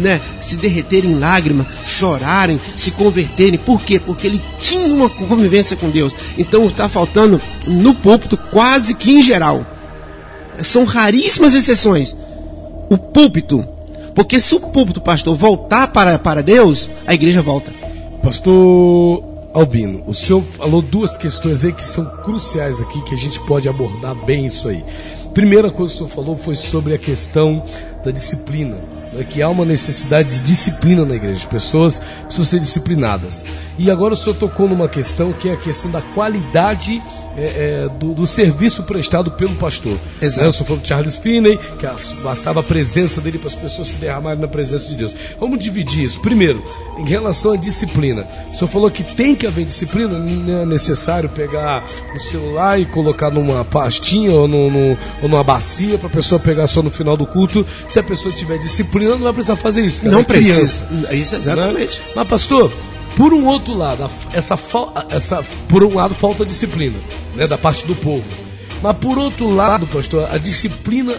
[0.00, 3.58] né, se derreterem em lágrimas, chorarem, se converterem.
[3.58, 3.98] Por quê?
[3.98, 6.14] Porque ele tinha uma convivência com Deus.
[6.36, 9.66] Então está faltando no púlpito quase que em geral.
[10.58, 12.14] São raríssimas exceções.
[12.90, 13.66] O púlpito.
[14.14, 17.72] Porque se o púlpito, pastor, voltar para, para Deus, a igreja volta.
[18.22, 23.38] Pastor Albino, o senhor falou duas questões aí que são cruciais aqui, que a gente
[23.40, 24.82] pode abordar bem isso aí.
[25.34, 27.62] Primeira coisa que o senhor falou foi sobre a questão
[28.02, 32.60] da disciplina né, que há uma necessidade de disciplina na igreja, as pessoas precisam ser
[32.60, 33.44] disciplinadas.
[33.78, 37.02] E agora o senhor tocou numa questão que é a questão da qualidade
[37.36, 39.98] é, é, do, do, serviço prestado pelo pastor.
[40.20, 40.42] Exato.
[40.42, 41.86] Né, o senhor falou de Charles Finney, que
[42.22, 45.14] bastava a presença dele para as pessoas se derramarem na presença de Deus.
[45.40, 46.20] Vamos dividir isso.
[46.20, 46.62] Primeiro,
[46.98, 48.26] em relação à disciplina.
[48.52, 52.84] O senhor falou que tem que haver disciplina, não é necessário pegar o celular e
[52.84, 56.90] colocar numa pastinha ou, no, no, ou numa bacia para a pessoa pegar só no
[56.90, 57.66] final do culto.
[57.88, 60.06] Se a pessoa tiver disciplina, não vai precisar fazer isso.
[60.06, 60.84] Não é precisa.
[61.12, 61.98] Isso exatamente.
[61.98, 62.06] Né?
[62.16, 62.72] Mas, pastor,
[63.16, 64.58] por um outro lado, essa,
[65.10, 66.98] essa, por um lado falta disciplina,
[67.34, 68.24] né, da parte do povo.
[68.82, 71.14] Mas por outro lado, pastor, a disciplina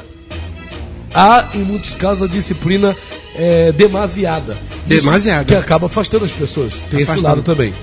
[1.13, 2.95] há em muitos casos a disciplina
[3.35, 4.57] é, demasiada.
[4.85, 5.45] Demasiada.
[5.45, 6.73] Que acaba afastando as pessoas.
[6.73, 7.17] Tem afastando.
[7.17, 7.73] esse lado também.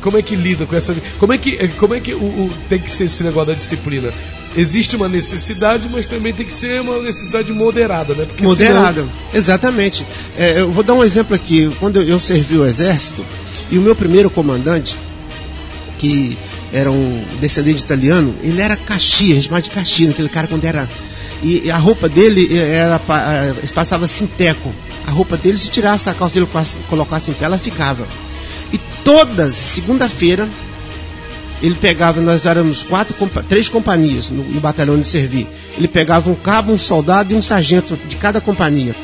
[0.00, 0.94] Como é que lida com essa.
[1.18, 4.12] Como é que, como é que o, o, tem que ser esse negócio da disciplina?
[4.54, 8.26] Existe uma necessidade, mas também tem que ser uma necessidade moderada, né?
[8.26, 9.10] Porque moderada, senão...
[9.32, 10.06] exatamente.
[10.36, 11.70] É, eu vou dar um exemplo aqui.
[11.80, 13.24] Quando eu, servi o exército,
[13.70, 14.96] e o meu primeiro comandante,
[15.98, 16.36] que
[16.72, 20.88] era um descendente italiano, ele era Caxias, chamava de Caxias, aquele cara quando era.
[21.42, 23.00] E a roupa dele era
[23.74, 24.72] passava sinteco.
[25.06, 26.48] A roupa dele, se tirasse a calça dele
[26.88, 28.06] colocasse em pé, ela ficava.
[28.72, 30.48] E todas, segunda-feira,
[31.62, 33.14] ele pegava, nós éramos quatro,
[33.48, 35.46] três companhias no, no batalhão de servir.
[35.76, 38.94] Ele pegava um cabo, um soldado e um sargento de cada companhia.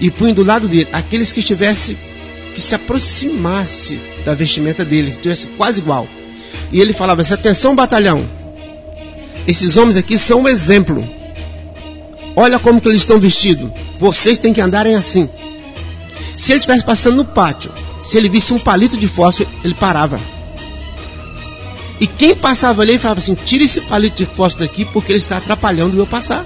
[0.00, 1.96] E punha do lado dele aqueles que estivesse,
[2.54, 6.08] que se aproximasse da vestimenta dele, que estivesse quase igual.
[6.70, 8.28] E ele falava assim: atenção, batalhão,
[9.46, 11.06] esses homens aqui são um exemplo.
[12.36, 13.70] Olha como que eles estão vestidos.
[13.98, 15.28] Vocês têm que andarem assim.
[16.36, 17.72] Se ele estivesse passando no pátio
[18.06, 20.20] se ele visse um palito de fósforo, ele parava.
[22.00, 25.38] E quem passava ali falava assim: tira esse palito de fósforo daqui porque ele está
[25.38, 26.44] atrapalhando eu passar.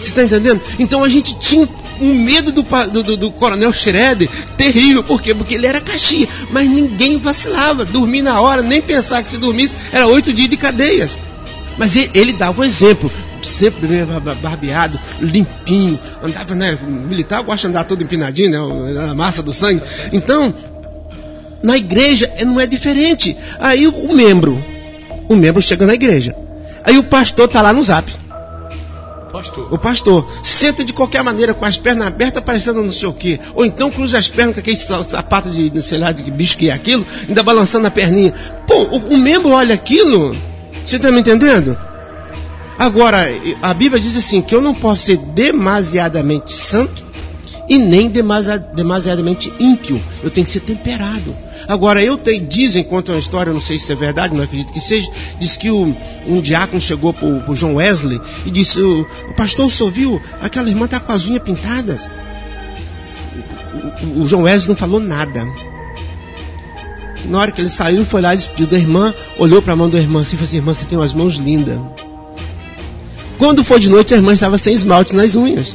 [0.00, 0.60] Você está entendendo?
[0.78, 1.68] Então a gente tinha
[2.00, 2.62] um medo do,
[3.02, 5.04] do, do coronel Schroeder terrível.
[5.04, 5.32] Por quê?
[5.32, 6.28] Porque ele era caxia.
[6.50, 7.84] Mas ninguém vacilava.
[7.84, 11.16] Dormir na hora, nem pensar que se dormisse, era oito dias de cadeias.
[11.78, 13.10] Mas ele, ele dava o um exemplo
[13.42, 14.04] sempre
[14.40, 16.78] barbeado, limpinho, andava, né?
[16.86, 18.92] Militar gosta de andar todo empinadinho, né?
[18.92, 19.82] Na massa do sangue.
[20.12, 20.54] Então,
[21.62, 23.36] na igreja não é diferente.
[23.58, 24.62] Aí o, membro,
[25.28, 26.34] o membro chega na igreja.
[26.84, 28.12] Aí o pastor tá lá no zap.
[29.32, 29.72] Pastor.
[29.72, 33.40] O pastor senta de qualquer maneira com as pernas abertas, parecendo não sei o quê.
[33.54, 36.58] Ou então cruza as pernas com aquele sapato de, não sei lá, de que bicho
[36.58, 38.34] que é aquilo, ainda balançando a perninha.
[38.66, 40.36] Pô, o, o membro olha aquilo.
[40.84, 41.78] Você está me entendendo?
[42.78, 43.26] Agora,
[43.62, 47.06] a Bíblia diz assim: que eu não posso ser demasiadamente santo
[47.72, 49.98] e nem demasiadamente ímpio.
[50.22, 51.34] Eu tenho que ser temperado.
[51.66, 54.80] Agora, eu tenho, dizem, conta uma história, não sei se é verdade, não acredito que
[54.80, 59.34] seja, diz que o, um diácono chegou para o João Wesley e disse: o, o
[59.34, 60.20] pastor, senhor viu?
[60.42, 62.10] Aquela irmã está com as unhas pintadas.
[63.72, 65.48] O, o, o João Wesley não falou nada.
[67.24, 69.98] Na hora que ele saiu, foi lá despediu da irmã, olhou para a mão da
[69.98, 71.78] irmã assim e falou assim: Irmã, você tem umas mãos lindas.
[73.38, 75.74] Quando foi de noite, a irmã estava sem esmalte nas unhas.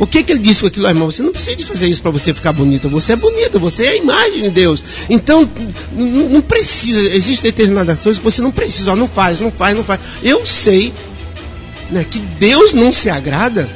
[0.00, 1.10] O que, que ele disse com aquilo, irmão?
[1.10, 2.88] Você não precisa de fazer isso para você ficar bonita.
[2.88, 4.82] Você é bonita, você é a imagem de Deus.
[5.10, 5.48] Então,
[5.92, 7.14] não precisa.
[7.14, 8.92] Existem determinadas coisas que você não precisa.
[8.92, 10.00] Ó, não faz, não faz, não faz.
[10.22, 10.90] Eu sei
[11.90, 13.70] né, que Deus não se agrada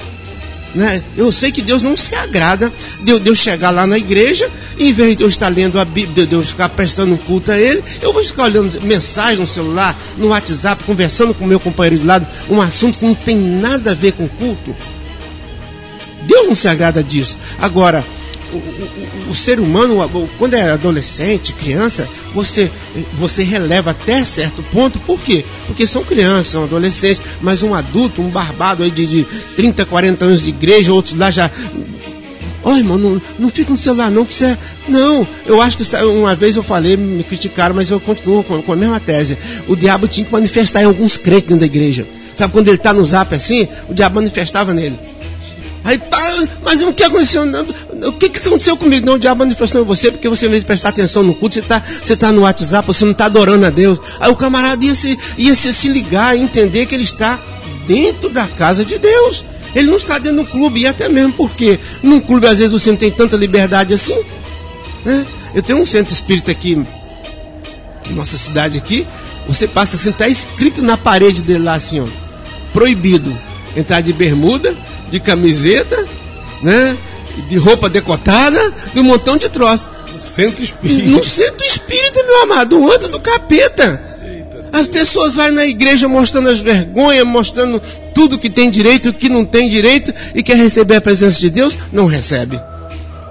[0.75, 1.03] né?
[1.17, 4.51] Eu sei que Deus não se agrada de eu, de eu, chegar lá na igreja,
[4.77, 7.59] em vez de eu estar lendo a Bíblia, de eu ficar prestando um culto a
[7.59, 12.07] Ele, eu vou ficar olhando mensagem no celular, no WhatsApp, conversando com meu companheiro do
[12.07, 14.75] lado, um assunto que não tem nada a ver com culto.
[16.45, 17.37] Não se agrada disso.
[17.59, 18.05] Agora,
[18.53, 22.71] o, o, o, ser humano, quando é adolescente, criança, você,
[23.15, 24.99] você releva até certo ponto.
[25.01, 25.45] Por quê?
[25.67, 29.25] Porque são crianças, são adolescentes, mas um adulto, um barbado aí de, de
[29.57, 31.51] 30, 40 anos de igreja, outros lá já.
[32.63, 34.47] Olha, irmão, não, não fica no celular, não, que você.
[34.47, 34.59] É...
[34.89, 38.73] Não, eu acho que uma vez eu falei, me criticaram, mas eu continuo com, com
[38.73, 39.37] a mesma tese.
[39.69, 42.07] O diabo tinha que manifestar em alguns crentes dentro da igreja.
[42.35, 43.69] Sabe quando ele está no zap assim?
[43.89, 44.99] O diabo manifestava nele.
[45.85, 46.01] Aí,
[46.65, 47.43] mas o que aconteceu?
[48.07, 49.05] O que, que aconteceu comigo?
[49.05, 51.55] Não, o diabo manifestou em você porque você, em vez de prestar atenção no culto,
[51.55, 54.01] você está você tá no WhatsApp, você não está adorando a Deus.
[54.19, 57.39] Aí o camarada ia, se, ia se, se ligar e entender que ele está
[57.87, 59.45] dentro da casa de Deus.
[59.75, 62.91] Ele não está dentro do clube, e até mesmo porque num clube às vezes você
[62.91, 64.17] não tem tanta liberdade assim.
[65.05, 65.27] Né?
[65.55, 66.83] Eu tenho um centro espírita aqui,
[68.11, 69.07] nossa cidade aqui,
[69.47, 72.07] você passa assim, está escrito na parede dele lá assim, ó,
[72.73, 73.37] proibido
[73.77, 74.75] entrar de bermuda,
[75.15, 75.97] de camiseta,
[76.61, 76.97] né?
[77.49, 78.61] De roupa decotada,
[78.93, 79.89] de um montão de troços.
[80.13, 81.09] No centro espírita.
[81.09, 84.03] No centro espírita, meu amado, o anto do capeta.
[84.73, 87.81] As pessoas vão na igreja mostrando as vergonhas, mostrando
[88.13, 91.39] tudo que tem direito e o que não tem direito, e quer receber a presença
[91.39, 92.61] de Deus, não recebe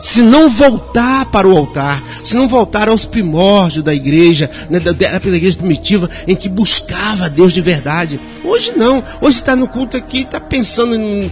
[0.03, 4.91] se não voltar para o altar, se não voltar aos primórdios da igreja, né, da,
[4.91, 8.19] da, igreja primitiva, em que buscava Deus de verdade.
[8.43, 9.01] Hoje não.
[9.21, 11.31] Hoje está no culto aqui, está pensando em,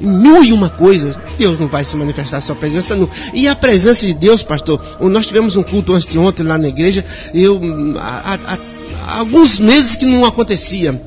[0.00, 1.20] em, mil e uma coisas.
[1.38, 2.96] Deus não vai se manifestar sua presença.
[2.96, 3.10] Não.
[3.34, 6.68] E a presença de Deus, pastor, nós tivemos um culto antes de ontem lá na
[6.68, 7.60] igreja, eu,
[7.98, 8.58] há, há,
[9.06, 10.98] há alguns meses que não acontecia.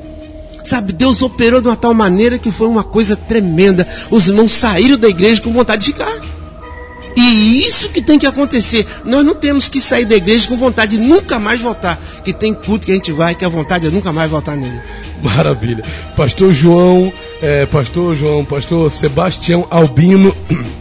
[0.63, 3.87] Sabe, Deus operou de uma tal maneira que foi uma coisa tremenda.
[4.11, 6.40] Os irmãos saíram da igreja com vontade de ficar.
[7.15, 8.85] E isso que tem que acontecer.
[9.05, 12.01] Nós não temos que sair da igreja com vontade de nunca mais voltar.
[12.23, 14.79] Que tem culto que a gente vai, que a vontade é nunca mais voltar nele.
[15.21, 15.83] Maravilha.
[16.15, 20.35] Pastor João, é, Pastor João, Pastor Sebastião Albino.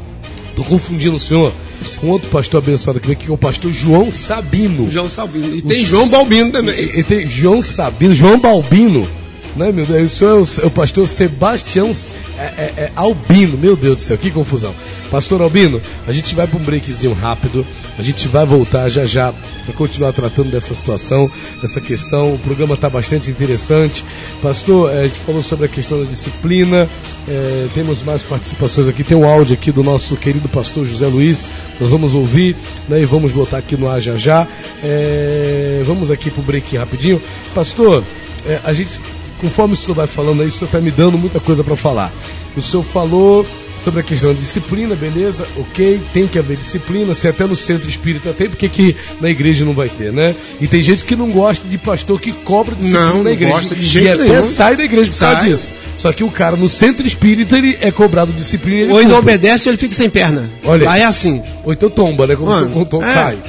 [0.50, 1.52] Estou confundindo o senhor
[1.98, 4.90] com outro pastor abençoado aqui, que é o pastor João Sabino.
[4.90, 5.56] João Sabino.
[5.56, 6.78] E tem o João Balbino também.
[6.78, 9.08] E, e tem João Sabino, João Balbino
[9.56, 10.12] né, meu Deus?
[10.12, 11.90] Isso é o, o pastor Sebastião
[12.38, 13.58] é, é, é, Albino.
[13.58, 14.74] Meu Deus do céu, que confusão.
[15.10, 17.66] Pastor Albino, a gente vai para um breakzinho rápido.
[17.98, 19.32] A gente vai voltar já já
[19.64, 22.34] para continuar tratando dessa situação, dessa questão.
[22.34, 24.04] O programa está bastante interessante.
[24.40, 26.88] Pastor, é, a gente falou sobre a questão da disciplina.
[27.28, 29.02] É, temos mais participações aqui.
[29.02, 31.48] Tem um áudio aqui do nosso querido pastor José Luiz.
[31.80, 32.56] Nós vamos ouvir
[32.88, 34.46] né, e vamos botar aqui no ar já já.
[34.82, 37.20] É, vamos aqui para o break rapidinho.
[37.52, 38.04] Pastor,
[38.46, 38.98] é, a gente
[39.40, 42.12] conforme o senhor vai falando aí, o senhor está me dando muita coisa para falar.
[42.56, 43.46] O senhor falou
[43.82, 45.46] sobre a questão da disciplina, beleza?
[45.56, 49.64] Ok, tem que haver disciplina, se até no centro espírita tem, porque que na igreja
[49.64, 50.34] não vai ter, né?
[50.60, 53.52] E tem gente que não gosta de pastor que cobra disciplina não, na igreja.
[53.52, 54.42] Não, gosta de jeito e até nenhum.
[54.42, 55.74] sai da igreja por causa disso.
[55.96, 58.82] Só que o cara no centro espírita ele é cobrado disciplina.
[58.82, 60.50] Ele ou ele não obedece ou ele fica sem perna.
[60.64, 61.42] Olha, Lá é assim.
[61.64, 62.36] Ou então tomba, né?
[62.36, 63.14] Como Mano, o senhor é.
[63.14, 63.42] cai.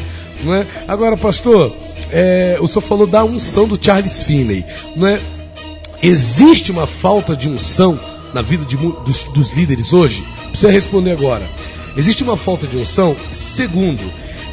[0.43, 0.66] Não é?
[0.88, 1.76] Agora, pastor,
[2.12, 5.20] é, o senhor falou da unção do Charles Finney, não é?
[6.01, 7.99] Existe uma falta de unção
[8.34, 10.23] na vida de, dos, dos líderes hoje?
[10.49, 11.47] Precisa responder agora.
[11.95, 13.15] Existe uma falta de unção?
[13.32, 14.01] Segundo,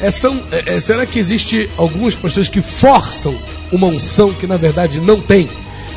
[0.01, 3.35] é, são, é, é, será que existe algumas pessoas que forçam
[3.71, 5.49] uma unção que na verdade não tem?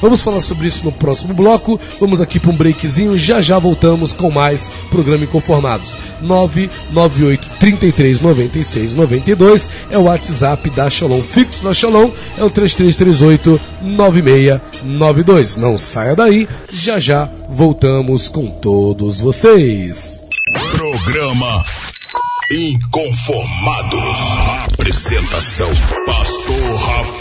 [0.03, 1.80] Vamos falar sobre isso no próximo bloco.
[2.00, 3.16] Vamos aqui para um breakzinho.
[3.16, 5.96] Já já voltamos com mais programa Inconformados.
[6.20, 11.22] 998 33 96 92 é o WhatsApp da Shalom.
[11.22, 15.57] Fixo da Shalom é o 3338 9692.
[15.57, 16.48] Não saia daí.
[16.72, 20.24] Já já voltamos com todos vocês.
[20.72, 21.64] Programa
[22.50, 24.18] Inconformados.
[24.74, 25.70] Apresentação:
[26.05, 27.11] Pastor Rafael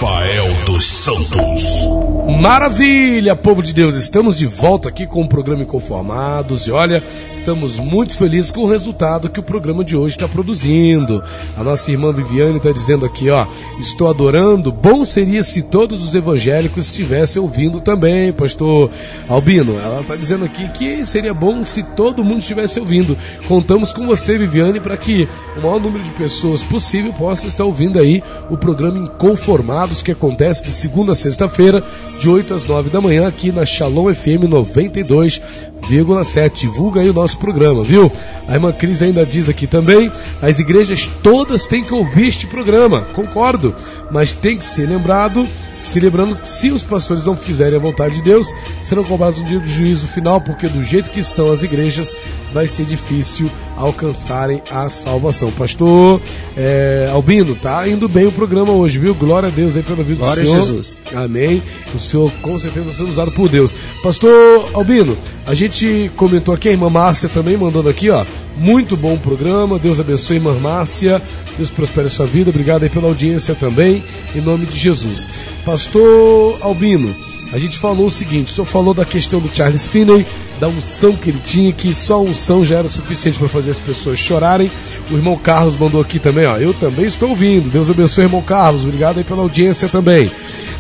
[0.66, 2.02] dos Santos.
[2.42, 7.78] Maravilha, povo de Deus, estamos de volta aqui com o programa Inconformados e olha, estamos
[7.78, 11.24] muito felizes com o resultado que o programa de hoje está produzindo.
[11.56, 13.46] A nossa irmã Viviane está dizendo aqui, ó,
[13.80, 14.72] estou adorando.
[14.72, 18.90] Bom seria se todos os evangélicos estivessem ouvindo também, Pastor
[19.30, 19.80] Albino.
[19.80, 23.16] Ela está dizendo aqui que seria bom se todo mundo estivesse ouvindo.
[23.48, 28.00] Contamos com você, Viviane, para que o maior número de pessoas possível possa estar ouvindo
[28.00, 31.84] aí o programa Inconformados, que acontece de segunda a sexta-feira,
[32.20, 36.52] de 8 às 9 da manhã, aqui na Shalom FM 92,7.
[36.52, 38.12] Divulga aí o nosso programa, viu?
[38.48, 43.08] A irmã Cris ainda diz aqui também: as igrejas todas têm que ouvir este programa.
[43.14, 43.74] Concordo,
[44.12, 45.48] mas tem que ser lembrado
[45.82, 49.44] se lembrando que se os pastores não fizerem a vontade de Deus, serão cobrados um
[49.44, 52.16] dia do juízo final, porque do jeito que estão as igrejas,
[52.54, 55.52] vai ser difícil alcançarem a salvação.
[55.52, 56.22] Pastor
[56.56, 59.16] é, Albino, tá indo bem o programa hoje, viu?
[59.16, 60.58] Glória a Deus aí pela vida Glória do Senhor.
[60.58, 60.98] a Jesus.
[61.14, 61.62] Amém.
[61.94, 63.76] O Senhor com certeza está sendo usado por Deus.
[64.02, 68.26] Pastor Albino, a gente comentou aqui, a irmã Márcia também mandando aqui, ó.
[68.58, 69.80] Muito bom programa.
[69.80, 71.22] Deus abençoe, irmã Márcia.
[71.58, 72.50] Deus prospere sua vida.
[72.50, 74.04] Obrigado aí pela audiência também.
[74.36, 75.28] Em nome de Jesus.
[75.66, 77.14] Pastor Albino,
[77.52, 80.26] a gente falou o seguinte: o senhor falou da questão do Charles Finney,
[80.60, 83.80] da unção que ele tinha, que só a unção já era suficiente para fazer as
[83.80, 84.72] pessoas chorarem.
[85.12, 86.58] O irmão Carlos mandou aqui também, ó.
[86.58, 87.70] Eu também estou ouvindo.
[87.70, 88.84] Deus abençoe, irmão Carlos.
[88.84, 90.32] Obrigado aí pela audiência também.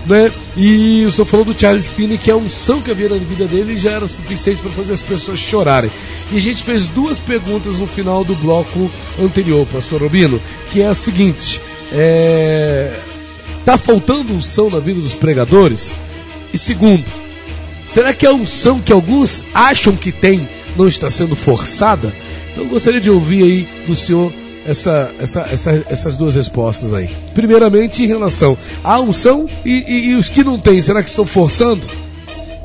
[0.05, 0.31] Né?
[0.55, 3.77] E o senhor falou do Charles Finney, que a unção que havia na vida dele
[3.77, 5.91] já era suficiente para fazer as pessoas chorarem.
[6.31, 8.89] E a gente fez duas perguntas no final do bloco
[9.21, 10.41] anterior, pastor Robino,
[10.71, 11.61] que é a seguinte:
[11.91, 12.97] é...
[13.65, 15.99] tá faltando unção na vida dos pregadores?
[16.53, 17.05] E segundo,
[17.87, 22.13] será que a unção que alguns acham que tem não está sendo forçada?
[22.51, 24.33] Então eu gostaria de ouvir aí do senhor
[24.65, 27.09] essa, essa, essa, essas duas respostas aí.
[27.33, 31.25] Primeiramente, em relação à unção e, e, e os que não têm, será que estão
[31.25, 31.87] forçando?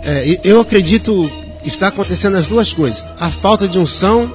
[0.02, 1.30] É, eu acredito
[1.66, 4.32] está acontecendo as duas coisas: a falta de unção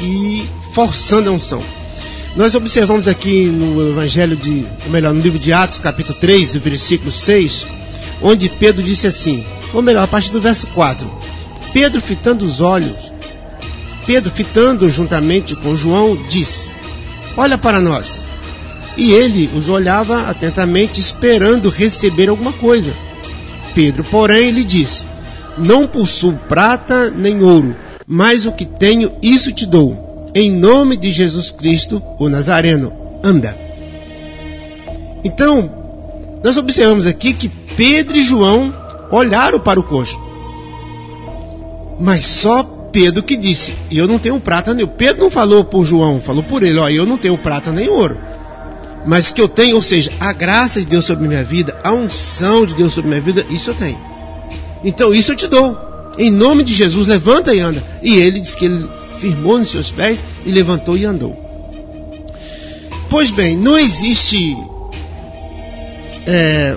[0.00, 0.44] e
[0.74, 1.62] forçando a unção.
[2.34, 7.12] Nós observamos aqui no Evangelho de, ou melhor, no livro de Atos, capítulo 3, versículo
[7.12, 7.66] 6,
[8.22, 11.10] onde Pedro disse assim, ou melhor, a partir do verso 4.
[11.72, 13.12] Pedro, fitando os olhos,
[14.06, 16.68] Pedro, fitando juntamente com João, disse:
[17.36, 18.24] Olha para nós.
[18.96, 22.92] E ele os olhava atentamente, esperando receber alguma coisa.
[23.74, 25.06] Pedro, porém, lhe disse:
[25.56, 30.30] Não possuo prata nem ouro, mas o que tenho, isso te dou.
[30.34, 32.92] Em nome de Jesus Cristo, o Nazareno,
[33.22, 33.56] anda.
[35.24, 35.70] Então,
[36.42, 38.74] nós observamos aqui que Pedro e João
[39.10, 40.18] olharam para o coxo.
[41.98, 42.62] Mas só
[42.92, 44.86] Pedro que disse: Eu não tenho prata nem.
[44.86, 48.18] Pedro não falou por João, falou por ele: Ó, eu não tenho prata nem ouro.
[49.04, 52.64] Mas que eu tenho, ou seja, a graça de Deus sobre minha vida, a unção
[52.64, 53.98] de Deus sobre minha vida, isso eu tenho.
[54.84, 55.76] Então isso eu te dou.
[56.18, 57.82] Em nome de Jesus, levanta e anda.
[58.02, 61.36] E ele disse que ele firmou nos seus pés e levantou e andou.
[63.08, 64.56] Pois bem, não existe
[66.26, 66.76] é,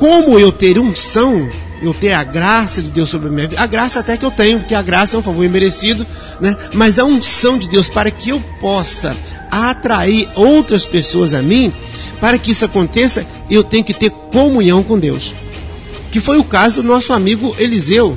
[0.00, 1.46] como eu ter unção,
[1.82, 3.60] eu ter a graça de Deus sobre a minha vida.
[3.60, 6.06] A graça até que eu tenho, porque a graça é um favor imerecido,
[6.40, 6.56] né?
[6.72, 9.14] Mas a unção de Deus para que eu possa
[9.50, 11.70] atrair outras pessoas a mim,
[12.18, 15.34] para que isso aconteça, eu tenho que ter comunhão com Deus.
[16.10, 18.16] Que foi o caso do nosso amigo Eliseu,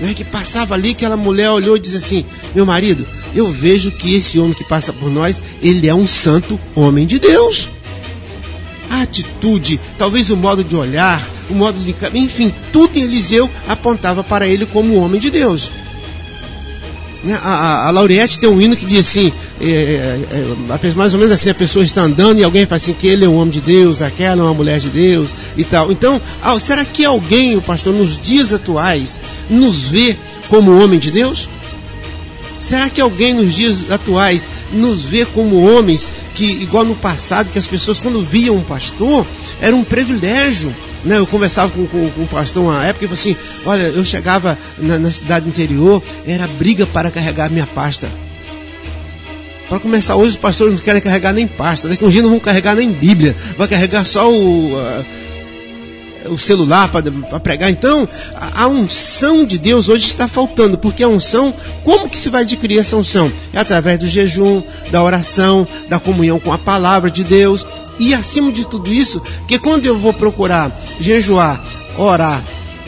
[0.00, 2.24] né, que passava ali, aquela mulher olhou e disse assim:
[2.56, 3.06] Meu marido,
[3.36, 7.20] eu vejo que esse homem que passa por nós, ele é um santo homem de
[7.20, 7.68] Deus.
[8.90, 11.94] A atitude, talvez o modo de olhar, o modo de.
[12.18, 15.70] Enfim, tudo em Eliseu apontava para ele como homem de Deus.
[17.22, 19.30] Né, a, a, a Lauriette tem um hino que diz assim,
[19.60, 22.94] é, é, é, mais ou menos assim, a pessoa está andando e alguém fala assim
[22.94, 25.92] que ele é um homem de Deus, aquela é uma mulher de Deus e tal.
[25.92, 26.20] Então,
[26.58, 29.20] será que alguém, o pastor, nos dias atuais,
[29.50, 30.16] nos vê
[30.48, 31.48] como homem de Deus?
[32.60, 37.58] Será que alguém nos dias atuais nos vê como homens que, igual no passado, que
[37.58, 39.26] as pessoas quando viam um pastor,
[39.62, 40.72] era um privilégio?
[41.02, 41.16] Né?
[41.16, 44.58] Eu conversava com, com, com um pastor uma época e falou assim: Olha, eu chegava
[44.76, 48.06] na, na cidade interior, era briga para carregar minha pasta.
[49.66, 52.40] Para começar, hoje os pastores não querem carregar nem pasta, daqui um dia não vão
[52.40, 54.72] carregar nem Bíblia, vai carregar só o.
[56.26, 57.70] o celular para pregar.
[57.70, 61.54] Então, a, a, unção de Deus hoje está faltando, porque a unção,
[61.84, 63.30] como que se vai adquirir essa unção?
[63.52, 67.66] É através do jejum, da oração, da comunhão com a palavra de Deus.
[67.98, 71.62] E acima de tudo isso, que quando eu vou procurar jejuar,
[71.98, 72.42] orar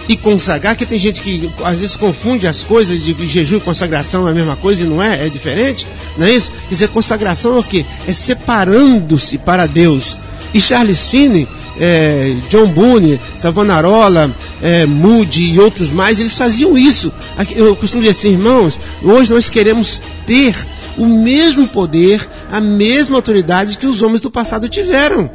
[0.09, 4.27] e consagrar, que tem gente que às vezes confunde as coisas de jejum e consagração
[4.27, 6.51] é a mesma coisa e não é, é diferente, não é isso?
[6.69, 7.87] Dizer, consagração é o que?
[8.07, 10.17] É separando-se para Deus.
[10.55, 11.49] E Charles Finney,
[11.79, 14.31] é, John Boone, Savonarola,
[14.61, 17.13] é, Moody e outros mais, eles faziam isso.
[17.57, 20.55] Eu costumo dizer assim, irmãos, hoje nós queremos ter
[20.97, 25.31] o mesmo poder, a mesma autoridade que os homens do passado tiveram.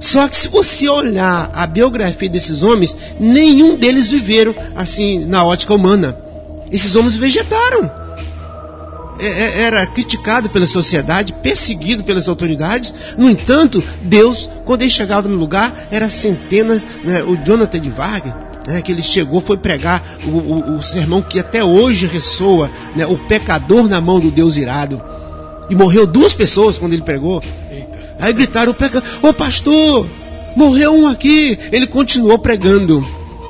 [0.00, 5.74] Só que se você olhar a biografia desses homens, nenhum deles viveram assim na ótica
[5.74, 6.16] humana.
[6.70, 8.03] Esses homens vegetaram.
[9.18, 12.92] É, é, era criticado pela sociedade, perseguido pelas autoridades.
[13.16, 16.86] No entanto, Deus, quando ele chegava no lugar, era centenas.
[17.04, 18.34] Né, o Jonathan de Vargas,
[18.66, 23.06] né, que ele chegou, foi pregar o, o, o, sermão que até hoje ressoa: né,
[23.06, 25.00] o pecador na mão do Deus irado.
[25.70, 27.42] E morreu duas pessoas quando ele pregou.
[27.70, 27.98] Eita.
[28.18, 30.08] Aí gritaram: o pecador, ô pastor,
[30.56, 31.58] morreu um aqui.
[31.70, 33.00] Ele continuou pregando.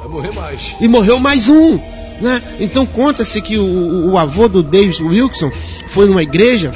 [0.01, 0.75] Vai morrer mais.
[0.81, 1.79] E morreu mais um.
[2.21, 2.43] Né?
[2.61, 5.51] Então conta-se que o, o, avô do David Wilson
[5.89, 6.73] foi numa igreja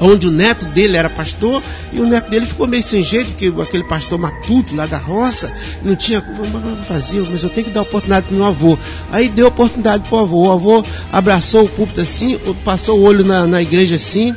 [0.00, 1.62] onde o neto dele era pastor
[1.92, 5.52] e o neto dele ficou meio sem jeito, porque aquele pastor matuto lá da roça
[5.82, 8.78] não tinha como fazer, mas eu tenho que dar oportunidade para meu avô.
[9.10, 10.46] Aí deu oportunidade para o avô.
[10.46, 14.34] O avô abraçou o púlpito assim, passou o olho na, na igreja assim,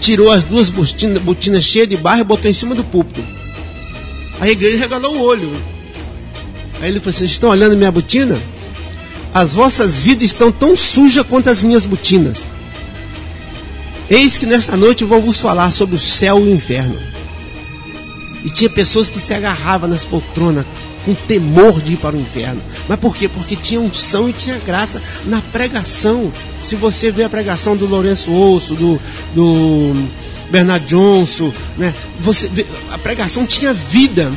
[0.00, 3.22] tirou as duas botinas, cheias de barro e botou em cima do púlpito.
[4.40, 5.52] Aí a igreja regalou o olho.
[6.80, 8.38] Aí ele falou assim: estão olhando minha botina?
[9.34, 12.48] As vossas vidas estão tão sujas quanto as minhas botinas.
[14.08, 16.96] Eis que nesta noite vou vos falar sobre o céu e o inferno.
[18.44, 20.64] E tinha pessoas que se agarravam nas poltronas
[21.04, 22.62] com temor de ir para o inferno.
[22.86, 23.28] Mas por quê?
[23.28, 26.32] Porque tinha unção e tinha graça na pregação.
[26.62, 29.00] Se você vê a pregação do Lourenço Osso, do,
[29.34, 30.08] do
[30.48, 31.92] Bernard Johnson, né?
[32.20, 34.30] Você vê, a pregação tinha vida.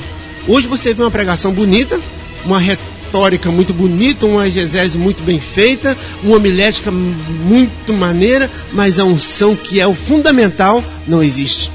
[0.48, 2.00] Hoje você vê uma pregação bonita,
[2.46, 9.00] uma retórica retórica muito bonita, uma exegese muito bem feita, uma homilética muito maneira, mas
[9.00, 11.72] a unção que é o fundamental não existe.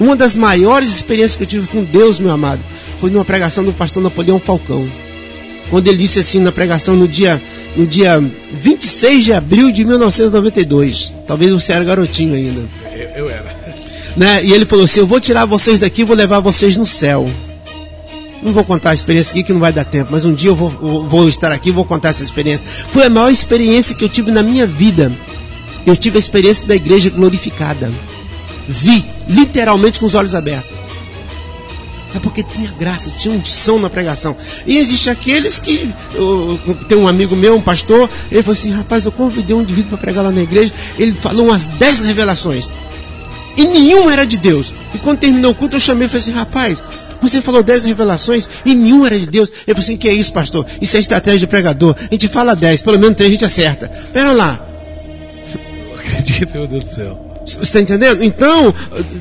[0.00, 2.60] Uma das maiores experiências que eu tive com Deus, meu amado,
[2.98, 4.88] foi numa pregação do pastor Napoleão Falcão.
[5.70, 7.40] Quando ele disse assim na pregação no dia,
[7.76, 11.14] no dia 26 de abril de 1992.
[11.26, 12.68] Talvez você era garotinho ainda.
[12.92, 13.56] Eu, eu era.
[14.16, 14.44] Né?
[14.44, 17.28] E ele falou assim: Eu vou tirar vocês daqui e vou levar vocês no céu.
[18.44, 20.54] Não vou contar a experiência aqui que não vai dar tempo, mas um dia eu
[20.54, 22.62] vou, vou estar aqui e vou contar essa experiência.
[22.92, 25.10] Foi a maior experiência que eu tive na minha vida.
[25.86, 27.90] Eu tive a experiência da igreja glorificada.
[28.68, 30.70] Vi, literalmente com os olhos abertos.
[32.14, 34.36] É porque tinha graça, tinha unção na pregação.
[34.66, 35.90] E existe aqueles que.
[36.14, 39.88] Eu, tem um amigo meu, um pastor, ele falou assim: rapaz, eu convidei um indivíduo
[39.88, 40.72] para pregar lá na igreja.
[40.96, 42.68] Ele falou umas dez revelações.
[43.56, 44.72] E nenhuma era de Deus.
[44.94, 46.80] E quando terminou o culto, eu chamei e falei assim: rapaz,
[47.28, 49.50] você falou dez revelações e nenhum era de Deus.
[49.66, 50.66] Eu falei assim, que é isso, pastor?
[50.80, 51.94] Isso é estratégia de pregador.
[51.98, 53.88] A gente fala dez, pelo menos três a gente acerta.
[54.12, 54.66] Pera lá.
[55.88, 57.33] Não acredito, meu Deus do céu.
[57.44, 58.24] Você está entendendo?
[58.24, 58.72] Então,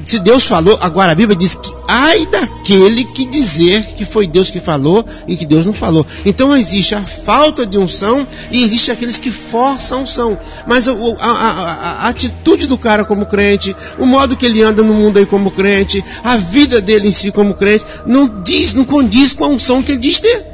[0.05, 4.49] se Deus falou, agora a Bíblia diz que ai daquele que dizer que foi Deus
[4.49, 6.05] que falou e que Deus não falou.
[6.25, 10.39] Então existe a falta de unção e existe aqueles que forçam a unção.
[10.65, 11.73] Mas a, a, a,
[12.05, 15.51] a, atitude do cara como crente, o modo que ele anda no mundo aí como
[15.51, 19.83] crente, a vida dele em si como crente, não diz, não condiz com a unção
[19.83, 20.45] que ele diz ter.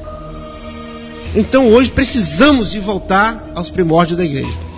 [1.35, 4.68] Então hoje precisamos de voltar aos primórdios da igreja.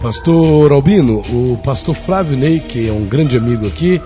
[0.00, 4.00] Pastor Albino, o pastor Flávio Ney, que é um grande amigo aqui,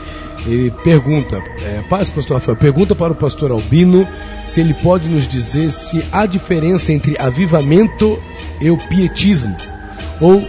[0.47, 4.09] ele pergunta, é, paz, pastor Rafael, pergunta para o pastor Albino
[4.45, 8.21] se ele pode nos dizer se há diferença entre avivamento
[8.61, 9.55] e o pietismo,
[10.19, 10.43] ou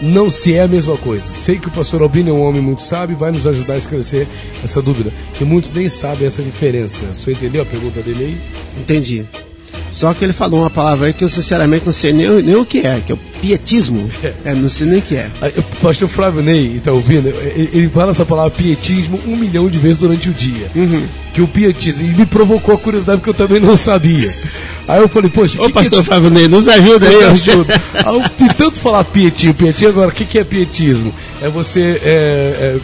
[0.00, 1.26] não se é a mesma coisa.
[1.26, 3.78] Sei que o pastor Albino é um homem muito sábio e vai nos ajudar a
[3.78, 4.26] esclarecer
[4.62, 7.06] essa dúvida, que muitos nem sabem essa diferença.
[7.12, 8.80] Você entendeu a pergunta dele aí?
[8.80, 9.26] Entendi.
[9.90, 12.66] Só que ele falou uma palavra aí que eu sinceramente não sei nem, nem o
[12.66, 14.10] que é, que é o pietismo.
[14.44, 15.30] É, não sei nem o que é.
[15.56, 17.28] O pastor Flávio Ney, está ouvindo?
[17.28, 20.70] Ele fala essa palavra pietismo um milhão de vezes durante o dia.
[20.74, 21.02] Uhum.
[21.32, 24.32] Que o pietismo, e me provocou a curiosidade porque eu também não sabia.
[24.88, 26.08] Aí eu falei, poxa, Ô, que pastor que...
[26.08, 27.24] Fábio Ney, nos ajuda aí.
[27.24, 27.30] Ó.
[27.30, 27.82] ajuda.
[27.94, 31.12] Aí eu de tanto falar pietinho, pietinho, agora o que, que é pietismo?
[31.42, 32.78] É você é, é,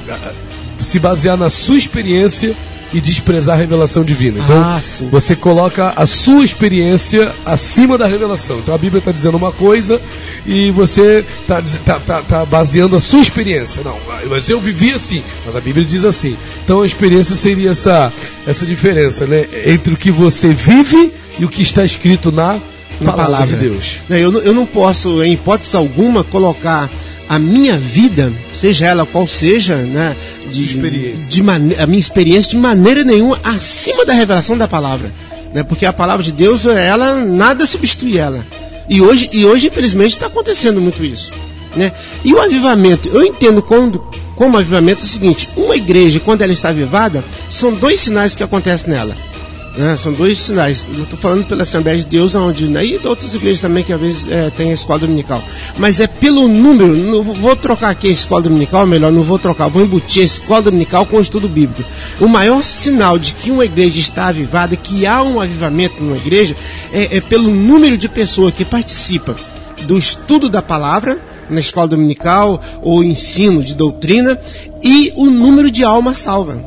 [0.80, 2.54] se basear na sua experiência
[2.92, 4.38] e desprezar a revelação divina.
[4.38, 4.80] Então, Ah,
[5.10, 8.58] você coloca a sua experiência acima da revelação.
[8.58, 10.00] Então a Bíblia está dizendo uma coisa
[10.46, 13.82] e você está tá, tá, tá baseando a sua experiência.
[13.82, 13.96] Não,
[14.28, 16.36] mas eu vivi assim, mas a Bíblia diz assim.
[16.64, 18.12] Então a experiência seria essa,
[18.46, 19.46] essa diferença né?
[19.66, 22.60] entre o que você vive e o que está escrito na,
[23.00, 23.56] Na palavra, palavra.
[23.56, 23.84] de Deus.
[24.10, 26.88] Eu, não- eu não posso, em hipótese alguma, colocar
[27.28, 30.14] a minha vida, seja ela qual seja, né,
[30.50, 31.28] de, Experiência.
[31.28, 31.40] de
[31.80, 35.10] a minha experiência, de maneira nenhuma acima da revelação da palavra,
[35.54, 38.44] né, porque a palavra de Deus, ela nada substitui ela.
[38.88, 41.30] E hoje, e hoje infelizmente, está acontecendo muito isso.
[41.74, 41.90] Né?
[42.22, 43.98] E o avivamento, eu entendo quando,
[44.36, 48.42] como avivamento é o seguinte: uma igreja, quando ela está avivada, são dois sinais que
[48.42, 49.16] acontecem nela.
[49.76, 49.96] Né?
[49.96, 50.86] São dois sinais.
[50.96, 52.84] Eu estou falando pela Assembleia de Deus, onde, né?
[52.84, 55.42] e outras igrejas também que às vezes é, tem a escola dominical.
[55.78, 59.68] Mas é pelo número, não vou- trocar aqui a escola dominical, melhor, não vou trocar,
[59.68, 61.82] vou embutir a escola dominical com o estudo bíblico.
[62.20, 66.56] O maior sinal de que uma igreja está avivada, que há um avivamento numa igreja,
[66.92, 69.34] é, é pelo número de pessoas que participam
[69.84, 71.20] do estudo da palavra
[71.50, 74.38] na escola dominical ou ensino de doutrina
[74.82, 76.58] e o número de almas salvas.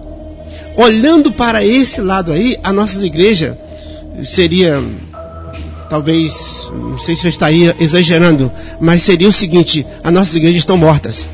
[0.75, 3.57] Olhando para esse lado aí, a nossa igreja
[4.23, 4.83] seria
[5.89, 10.77] talvez, não sei se eu estaria exagerando, mas seria o seguinte: as nossas igrejas estão
[10.77, 11.27] mortas.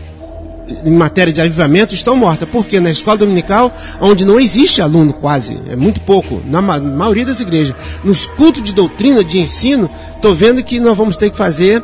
[0.86, 2.48] Em matéria de avivamento, estão mortas.
[2.50, 7.26] Porque na escola dominical, onde não existe aluno quase, é muito pouco, na ma- maioria
[7.26, 11.38] das igrejas, nos cultos de doutrina, de ensino, estou vendo que nós vamos ter que
[11.38, 11.84] fazer,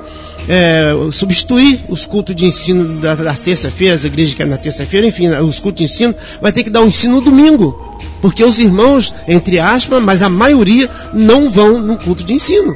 [0.50, 5.06] é, substituir os cultos de ensino da- das terça-feiras, a igreja que é na terça-feira,
[5.08, 7.80] enfim, os cultos de ensino, vai ter que dar um ensino no domingo.
[8.22, 12.76] Porque os irmãos, entre aspas, mas a maioria não vão no culto de ensino.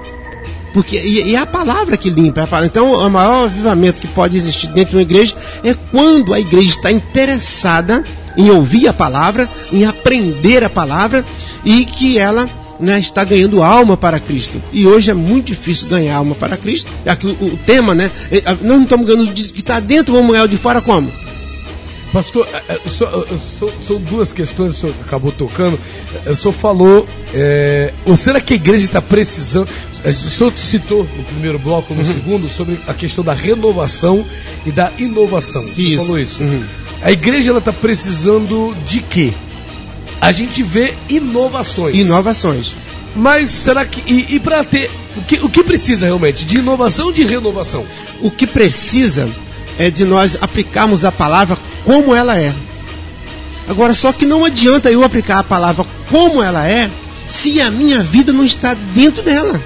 [0.74, 2.41] Porque, e, e é a palavra que limpa.
[2.41, 2.65] é.
[2.65, 6.69] Então, o maior avivamento que pode existir dentro de uma igreja é quando a igreja
[6.69, 8.03] está interessada
[8.38, 11.26] em ouvir a palavra, em aprender a palavra
[11.65, 12.49] e que ela
[12.80, 14.61] né, está ganhando alma para Cristo.
[14.72, 16.91] E hoje é muito difícil ganhar alma para Cristo.
[17.05, 18.09] Aqui, o, o tema, né?
[18.32, 21.11] é, Nós não estamos ganhando de que está dentro, vamos ganhar de fora como?
[22.12, 23.38] Pastor, é, é, é,
[23.82, 25.80] são duas questões que o senhor acabou tocando.
[26.28, 29.70] O senhor falou, é, ou será que a igreja está precisando?
[30.03, 34.26] O senhor citou no primeiro bloco, no segundo, sobre a questão da renovação
[34.66, 35.64] e da inovação.
[35.64, 36.05] O Isso.
[36.05, 36.43] falou isso.
[36.43, 36.64] Uhum.
[37.01, 39.32] A igreja está precisando de quê?
[40.20, 41.95] A gente vê inovações.
[41.95, 42.74] Inovações.
[43.16, 44.01] Mas será que.
[44.12, 44.89] E, e para ter.
[45.18, 46.45] O que, o que precisa realmente?
[46.45, 47.86] De inovação ou de renovação?
[48.22, 49.28] O que precisa
[49.80, 52.53] é de nós aplicarmos a palavra como ela é.
[53.67, 56.89] Agora, só que não adianta eu aplicar a palavra como ela é
[57.25, 59.61] se a minha vida não está dentro dela.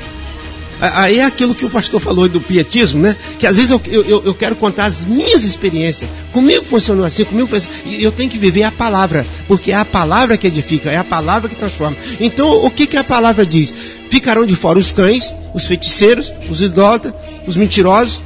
[0.80, 3.16] Aí é aquilo que o pastor falou do pietismo, né?
[3.40, 6.10] Que às vezes eu, eu, eu quero contar as minhas experiências.
[6.34, 7.70] Comigo funcionou assim, comigo foi assim.
[7.86, 11.04] E eu tenho que viver a palavra, porque é a palavra que edifica, é a
[11.04, 11.96] palavra que transforma.
[12.20, 13.74] Então, o que, que a palavra diz?
[14.10, 17.14] Ficarão de fora os cães, os feiticeiros, os idólatras,
[17.48, 18.22] os mentirosos.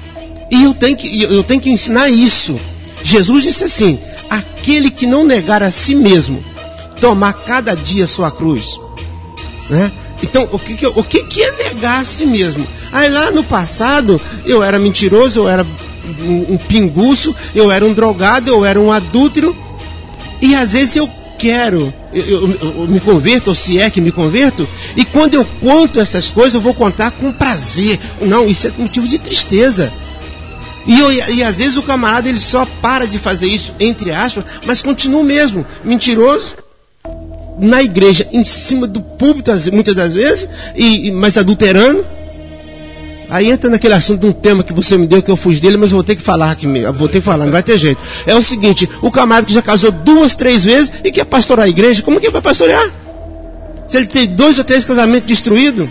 [0.51, 2.59] E eu tenho que, eu tenho que ensinar isso.
[3.03, 6.43] Jesus disse assim: aquele que não negar a si mesmo,
[6.99, 8.79] tomar cada dia sua cruz.
[9.69, 9.91] Né?
[10.21, 12.67] Então, o que, que, o que, que é negar a si mesmo?
[12.91, 15.65] Aí lá no passado, eu era mentiroso, eu era
[16.21, 19.55] um, um pinguço, eu era um drogado, eu era um adúltero,
[20.41, 24.11] e às vezes eu quero, eu, eu- eu me converto, ou se é que me
[24.11, 27.97] converto, e quando eu conto essas coisas, eu vou contar com prazer.
[28.21, 29.89] Não, isso é motivo de tristeza.
[30.89, 34.43] E, eu- e às vezes o camarada ele só para de fazer isso, entre aspas,
[34.65, 36.55] mas continua mesmo, mentiroso,
[37.59, 42.03] na igreja, em cima do púlpito, muitas das vezes, e, mas adulterando.
[43.29, 45.77] Aí entra naquele assunto de um tema que você me deu, que eu fugi dele,
[45.77, 48.01] mas vou ter que falar aqui, mesmo, vou ter que falar, não vai ter jeito.
[48.25, 51.69] É o seguinte, o camarada que já casou duas, três vezes e quer pastorear a
[51.69, 52.91] igreja, como que vai pastorear?
[53.87, 55.87] Se ele tem dois ou três casamentos destruídos,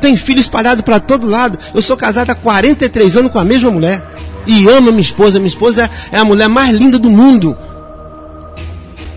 [0.00, 1.58] tem filho espalhado para todo lado.
[1.74, 4.02] Eu sou casado há 43 anos com a mesma mulher.
[4.46, 5.38] E amo minha esposa.
[5.38, 7.56] Minha esposa é- a mulher mais linda do mundo.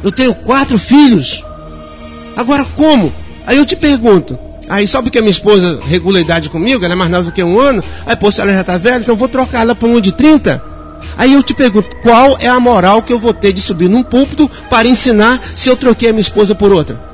[0.04, 1.44] Eu tenho quatro filhos.
[2.36, 3.14] Agora como?
[3.46, 4.38] Aí eu te pergunto.
[4.70, 7.32] Aí só porque a minha esposa regula a idade comigo, ela é mais nova do
[7.32, 9.90] que um ano, aí pô, se ela já está velha, então vou trocar ela por
[9.90, 10.64] um de 30.
[11.18, 14.02] Aí eu te pergunto, qual é a moral que eu vou ter de subir num
[14.02, 17.11] púlpito para ensinar se eu troquei a minha esposa por outra?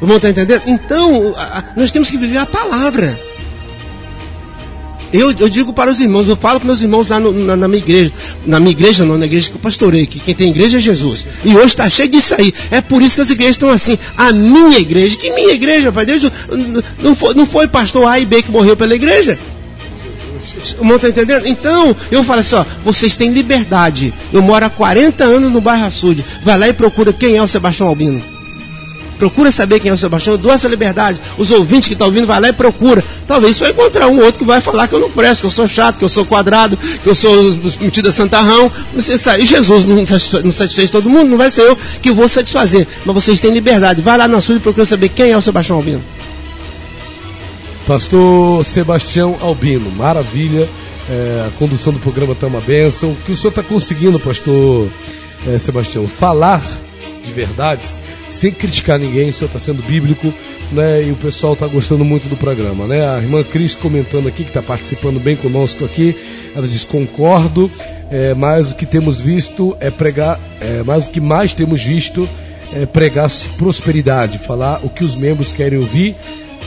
[0.00, 0.62] Vão estar entendendo?
[0.66, 1.34] Então,
[1.76, 3.18] nós temos que viver a palavra.
[5.12, 7.68] Eu, eu digo para os irmãos, eu falo para meus irmãos lá no, na, na,
[7.68, 8.12] minha igreja,
[8.44, 11.24] na minha igreja não, na igreja que eu pastorei, que quem tem igreja é Jesus.
[11.44, 12.52] E hoje está cheio disso aí.
[12.70, 13.98] É por isso que as igrejas estão assim.
[14.16, 16.30] A minha igreja, que minha igreja, Pai Deus,
[17.00, 19.38] não foi, não foi pastor A e B que morreu pela igreja.
[20.78, 21.46] O irmão está entendendo?
[21.46, 24.12] Então, eu falo assim, ó, vocês têm liberdade.
[24.32, 26.24] Eu moro há 40 anos no bairro Açude.
[26.42, 28.35] Vai lá e procura quem é o Sebastião Albino.
[29.18, 31.20] Procura saber quem é o Sebastião, eu dou essa liberdade.
[31.38, 33.02] Os ouvintes que estão ouvindo, vai lá e procura.
[33.26, 35.50] Talvez você vai encontrar um outro que vai falar que eu não presto, que eu
[35.50, 37.32] sou chato, que eu sou quadrado, que eu sou
[37.80, 38.70] metida santarrão.
[38.94, 42.12] Você sabe, e Jesus não satisfez, não satisfez todo mundo, não vai ser eu que
[42.12, 42.86] vou satisfazer.
[43.04, 44.02] Mas vocês têm liberdade.
[44.02, 46.04] Vai lá na sua e procura saber quem é o Sebastião Albino.
[47.86, 50.68] Pastor Sebastião Albino, maravilha.
[51.08, 53.10] É, a condução do programa está uma bênção.
[53.10, 54.88] O que o senhor está conseguindo, pastor
[55.46, 56.08] é, Sebastião?
[56.08, 56.60] Falar
[57.26, 58.00] de verdades
[58.30, 60.32] sem criticar ninguém, o senhor está sendo bíblico,
[60.72, 61.02] né?
[61.02, 63.06] E o pessoal está gostando muito do programa, né?
[63.08, 66.16] A irmã Cris comentando aqui, que está participando bem conosco aqui,
[66.54, 67.70] ela diz: concordo,
[68.10, 72.28] é, mas o que temos visto é pregar, é, mas o que mais temos visto
[72.72, 76.16] é pregar prosperidade, falar o que os membros querem ouvir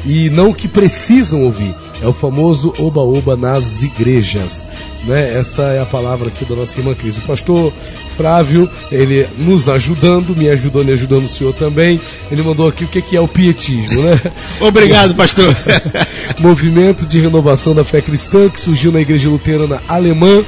[0.06, 1.74] e não o que precisam ouvir.
[2.02, 4.68] É o famoso oba-oba nas igrejas.
[5.06, 5.38] Né?
[5.38, 7.18] Essa é a palavra aqui da nossa irmã Cris.
[7.18, 7.74] O pastor
[8.16, 12.00] Flávio, ele nos ajudando, me ajudou, me ajudando o senhor também.
[12.32, 14.20] Ele mandou aqui o que é o pietismo, né?
[14.62, 15.56] Obrigado, pastor.
[16.40, 20.44] Movimento de renovação da fé cristã que surgiu na igreja luterana alemã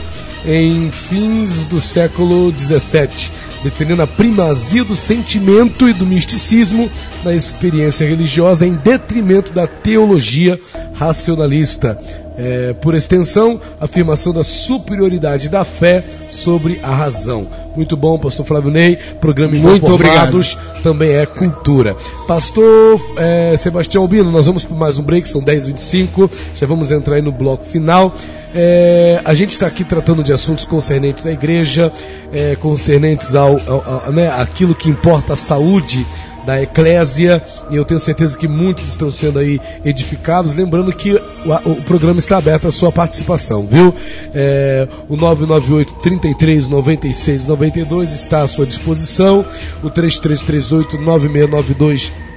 [0.45, 3.31] em fins do século 17
[3.63, 6.89] defendendo a primazia do sentimento e do misticismo
[7.23, 10.59] na experiência religiosa em detrimento da teologia
[10.95, 11.99] racionalista.
[12.37, 17.47] É, por extensão, afirmação da superioridade da fé sobre a razão.
[17.75, 18.97] Muito bom, pastor Flávio Ney.
[19.19, 20.39] Programa Muito obrigado.
[20.83, 21.95] também é cultura.
[22.27, 26.29] Pastor é, Sebastião Albino, nós vamos para mais um break, são 10h25.
[26.53, 28.13] Já vamos entrar aí no bloco final.
[28.53, 31.91] É, a gente está aqui tratando de assuntos concernentes à igreja,
[32.33, 36.05] é, concernentes ao, ao, ao né, aquilo que importa a saúde
[36.45, 40.53] da Eclésia, e eu tenho certeza que muitos estão sendo aí edificados.
[40.53, 43.93] Lembrando que o, o programa está aberto à sua participação, viu?
[44.33, 49.45] É, o 998 33 96 92 está à sua disposição,
[49.83, 52.30] o 3338 9692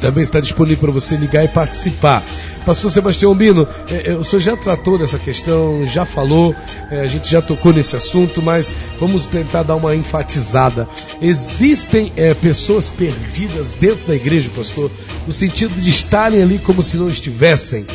[0.00, 2.24] também está disponível para você ligar e participar.
[2.64, 6.54] Pastor Sebastião Bino, é, é, o senhor já tratou dessa questão, já falou,
[6.90, 10.88] é, a gente já tocou nesse assunto, mas vamos tentar dar uma enfatizada.
[11.20, 14.90] Existem é, pessoas perdidas dentro da igreja, pastor,
[15.26, 17.86] no sentido de estarem ali como se não estivessem.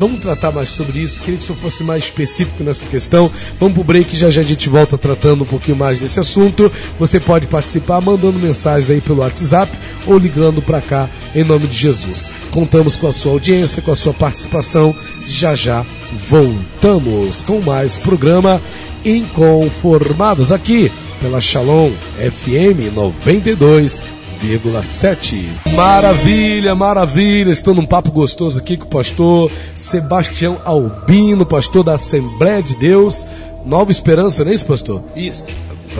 [0.00, 1.20] Vamos tratar mais sobre isso.
[1.20, 3.30] Queria que o senhor fosse mais específico nessa questão.
[3.58, 6.72] Vamos pro break já já a gente volta tratando um pouquinho mais desse assunto.
[6.98, 9.70] Você pode participar mandando mensagens aí pelo WhatsApp
[10.06, 12.30] ou ligando para cá em nome de Jesus.
[12.50, 14.96] Contamos com a sua audiência, com a sua participação.
[15.26, 15.84] Já já
[16.30, 18.58] voltamos com mais programa
[19.04, 20.90] Inconformados aqui
[21.20, 25.72] pela Shalom FM 92 101,7.
[25.74, 27.50] Maravilha, maravilha.
[27.50, 33.26] Estou num papo gostoso aqui com o pastor Sebastião Albino, pastor da Assembleia de Deus.
[33.64, 35.02] Nova Esperança, não é isso, pastor?
[35.14, 35.44] Isso.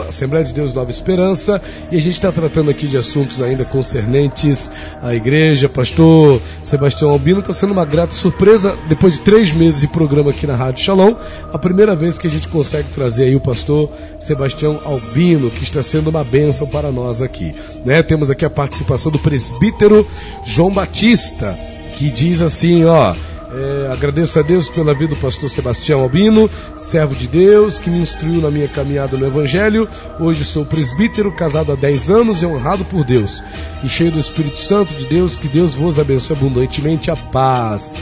[0.07, 4.69] Assembleia de Deus Nova Esperança, e a gente está tratando aqui de assuntos ainda concernentes
[5.01, 5.67] à igreja.
[5.67, 10.47] Pastor Sebastião Albino está sendo uma grata surpresa, depois de três meses de programa aqui
[10.47, 11.13] na Rádio Shalom,
[11.51, 15.83] a primeira vez que a gente consegue trazer aí o pastor Sebastião Albino, que está
[15.83, 17.53] sendo uma bênção para nós aqui.
[17.85, 18.01] Né?
[18.01, 20.07] Temos aqui a participação do presbítero
[20.45, 21.59] João Batista,
[21.95, 23.13] que diz assim, ó.
[23.53, 27.99] É, agradeço a Deus pela vida do pastor Sebastião Albino, servo de Deus, que me
[27.99, 29.89] instruiu na minha caminhada no Evangelho.
[30.19, 33.43] Hoje sou presbítero, casado há 10 anos e honrado por Deus.
[33.83, 37.93] E cheio do Espírito Santo de Deus, que Deus vos abençoe abundantemente a paz.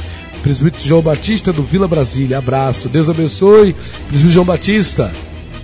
[0.43, 2.88] Presbítero João Batista do Vila Brasília, abraço.
[2.88, 3.74] Deus abençoe,
[4.08, 5.12] presbítero João Batista.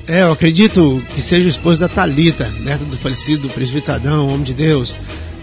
[0.08, 4.44] É, eu acredito que seja o esposo da Talita, neta do falecido presbítero Adão, homem
[4.44, 4.98] de Deus.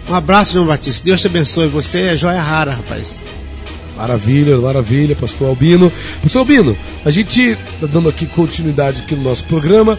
[0.09, 1.05] Um abraço, João Batista.
[1.05, 1.68] Deus te abençoe.
[1.68, 3.20] Você é joia rara, rapaz.
[4.03, 5.92] Maravilha, maravilha, pastor Albino.
[6.20, 9.96] Pastor Albino, a gente está dando aqui continuidade aqui no nosso programa.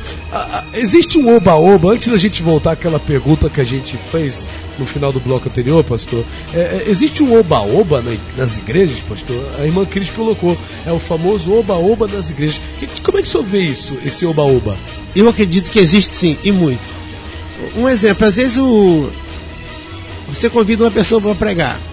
[0.74, 4.46] existe um oba-oba, antes da gente voltar àquela pergunta que a gente fez
[4.78, 8.04] no final do bloco anterior, pastor, é, é, existe um oba-oba
[8.36, 9.42] nas igrejas, pastor?
[9.58, 12.60] A irmã Cris colocou, é o famoso oba-oba nas igrejas.
[13.02, 14.76] Como é que o senhor vê isso, esse oba-oba?
[15.16, 16.84] Eu acredito que existe sim, e muito.
[17.78, 19.10] Um exemplo, às vezes o...
[20.28, 21.93] você convida uma pessoa para pregar.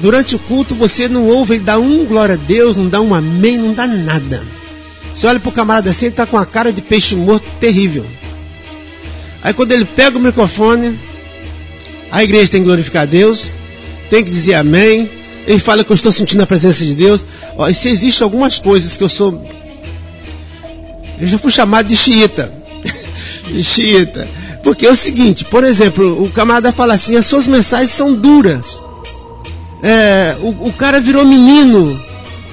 [0.00, 3.14] Durante o culto você não ouve ele dar um glória a Deus, não dá um
[3.14, 4.42] amém, não dá nada.
[5.14, 8.06] Você olha para o camarada assim, ele está com a cara de peixe morto terrível.
[9.42, 10.98] Aí quando ele pega o microfone,
[12.10, 13.52] a igreja tem que glorificar a Deus,
[14.08, 15.10] tem que dizer amém,
[15.48, 17.24] ele fala que eu estou sentindo a presença de Deus.
[17.56, 19.42] Ó, e se existem algumas coisas que eu sou.
[21.18, 22.52] Eu já fui chamado de xiita.
[23.48, 24.28] de xiita.
[24.62, 28.82] Porque é o seguinte, por exemplo, o camarada fala assim, as suas mensagens são duras.
[29.82, 32.00] É, o, o cara virou menino.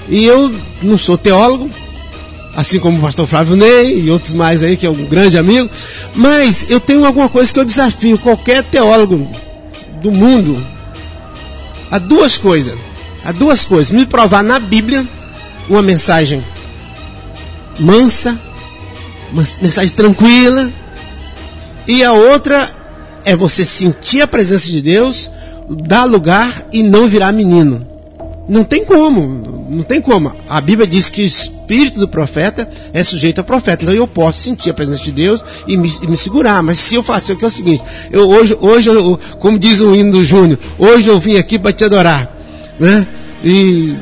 [0.07, 0.53] E eu
[0.83, 1.69] não sou teólogo,
[2.55, 5.69] assim como o pastor Flávio Ney e outros mais aí, que é um grande amigo,
[6.13, 9.27] mas eu tenho alguma coisa que eu desafio qualquer teólogo
[10.01, 10.63] do mundo
[11.89, 12.77] a duas coisas.
[13.23, 13.91] A duas coisas.
[13.91, 15.07] Me provar na Bíblia
[15.67, 16.43] uma mensagem
[17.79, 18.39] mansa,
[19.31, 20.71] uma mensagem tranquila,
[21.87, 22.69] e a outra
[23.23, 25.29] é você sentir a presença de Deus,
[25.69, 27.85] dar lugar e não virar menino.
[28.47, 30.31] Não tem como, não tem como.
[30.47, 33.83] A Bíblia diz que o espírito do profeta é sujeito ao profeta.
[33.83, 36.61] Então eu posso sentir a presença de Deus e me, e me segurar.
[36.61, 39.79] Mas se eu faço o que é o seguinte, eu hoje, hoje eu, como diz
[39.79, 42.31] o hino do Júnior, hoje eu vim aqui para te adorar,
[42.79, 43.07] né?
[43.43, 43.95] E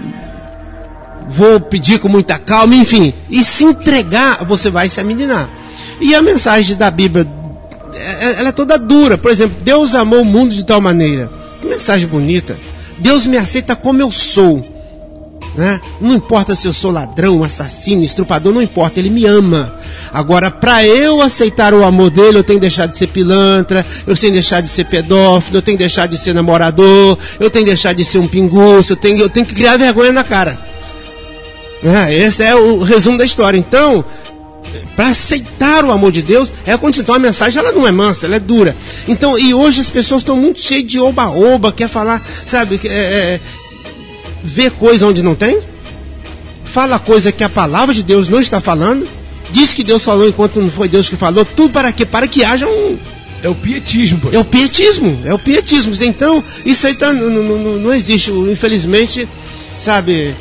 [1.30, 3.14] vou pedir com muita calma, enfim.
[3.30, 5.49] E se entregar, você vai se ameninar.
[6.01, 7.26] E a mensagem da Bíblia,
[7.93, 9.18] é, é, ela é toda dura.
[9.18, 11.42] Por exemplo, Deus amou o mundo de tal maneira.
[11.64, 12.59] Que mensagem bonita.
[12.99, 14.66] Deus me aceita como eu sou.
[15.55, 15.80] Né?
[16.01, 19.74] Não importa se eu sou ladrão, assassino, estrupador, não importa, ele me ama.
[20.11, 24.14] Agora, para eu aceitar o amor dele, eu tenho que deixar de ser pilantra, eu
[24.14, 27.64] tenho que deixar de ser pedófilo, eu tenho que deixar de ser namorador, eu tenho
[27.64, 30.59] que deixar de ser um pinguço, eu tenho, eu tenho que criar vergonha na cara.
[31.82, 32.14] Né?
[32.14, 33.57] Esse é o resumo da história.
[33.57, 34.03] Então,
[34.95, 38.26] para aceitar o amor de Deus, é quando então a mensagem ela não é mansa,
[38.26, 38.76] ela é dura.
[39.07, 43.39] Então, e hoje as pessoas estão muito cheias de oba-oba, quer falar, sabe, é, é,
[44.43, 45.59] vê coisa onde não tem,
[46.64, 49.07] fala coisa que a palavra de Deus não está falando,
[49.51, 52.05] diz que Deus falou enquanto não foi Deus que falou, tudo para quê?
[52.05, 52.97] Para que haja um.
[53.43, 54.20] É o pietismo.
[54.20, 54.30] Pô.
[54.32, 55.93] É o pietismo, é o pietismo.
[56.01, 59.28] Então, isso aí tá, não, não, não existe, infelizmente,
[59.78, 60.34] sabe,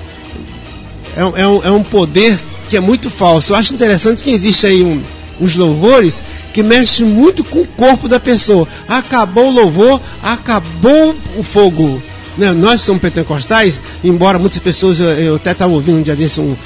[1.17, 2.39] é, é, um, é um poder
[2.73, 3.53] que é muito falso.
[3.53, 5.03] Eu acho interessante que existe aí um,
[5.39, 6.23] uns louvores
[6.55, 8.67] que mexem muito com o corpo da pessoa.
[8.89, 12.03] Acabou o louvor, acabou o fogo.
[12.39, 12.51] Né?
[12.53, 16.57] Nós somos pentecostais, embora muitas pessoas, eu, eu até estava ouvindo um dia desse um,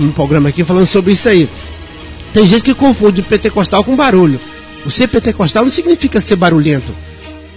[0.00, 1.46] um programa aqui falando sobre isso aí.
[2.32, 4.40] Tem gente que confunde pentecostal com barulho.
[4.86, 6.94] O ser pentecostal não significa ser barulhento.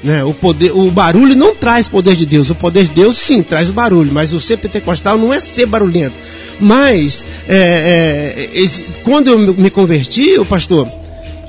[0.03, 0.23] Né?
[0.23, 2.49] O, poder, o barulho não traz poder de Deus.
[2.49, 5.65] O poder de Deus sim traz o barulho, mas o ser pentecostal não é ser
[5.65, 6.15] barulhento.
[6.59, 10.87] Mas é, é, esse, quando eu me converti, o pastor,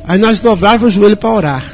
[0.04, 1.64] aí nós dobrávamos o joelho para orar.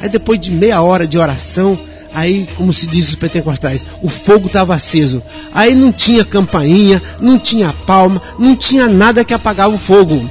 [0.00, 1.78] Aí depois de meia hora de oração,
[2.12, 5.22] aí, como se diz os pentecostais, o fogo estava aceso.
[5.52, 10.28] Aí não tinha campainha, não tinha palma, não tinha nada que apagava o fogo.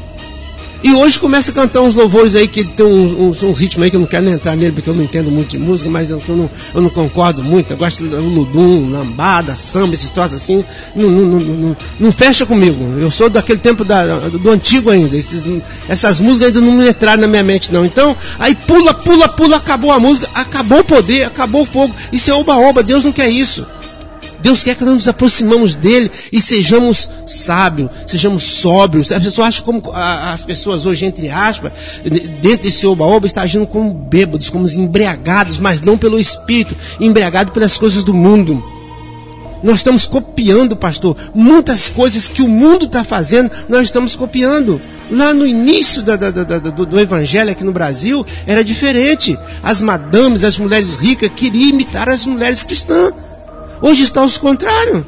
[0.83, 3.89] E hoje começa a cantar uns louvores aí que tem uns, uns, uns, ritmos aí
[3.89, 6.21] que eu não quero entrar nele porque eu não entendo muito de música, mas eu,
[6.27, 7.71] eu, não, eu não, concordo muito.
[7.71, 10.63] Eu gosto do ludum, lambada, samba, esses troços assim.
[10.93, 12.99] Não, não, não, fecha comigo.
[12.99, 15.15] Eu sou daquele tempo da, do antigo ainda.
[15.15, 15.45] Esses,
[15.87, 17.85] essas músicas ainda não entraram na minha mente, não.
[17.85, 21.95] Então, aí pula, pula, pula, acabou a música, acabou o poder, acabou o fogo.
[22.11, 23.65] Isso é oba-oba, Deus não quer isso.
[24.43, 29.09] Deus quer que nós nos aproximamos dele e sejamos sábios, sejamos sóbrios.
[29.09, 31.71] As pessoas acham como as pessoas hoje, entre aspas,
[32.41, 37.77] dentro desse oba-oba, estão agindo como bêbados, como embriagados, mas não pelo Espírito, embriagados pelas
[37.77, 38.61] coisas do mundo.
[39.63, 44.81] Nós estamos copiando, pastor, muitas coisas que o mundo está fazendo, nós estamos copiando.
[45.09, 49.39] Lá no início da, da, da, do, do, evangelho aqui no Brasil, era diferente.
[49.63, 53.13] As madames, as mulheres ricas, queriam imitar as mulheres cristãs.
[53.83, 55.05] Hoje está os contrário.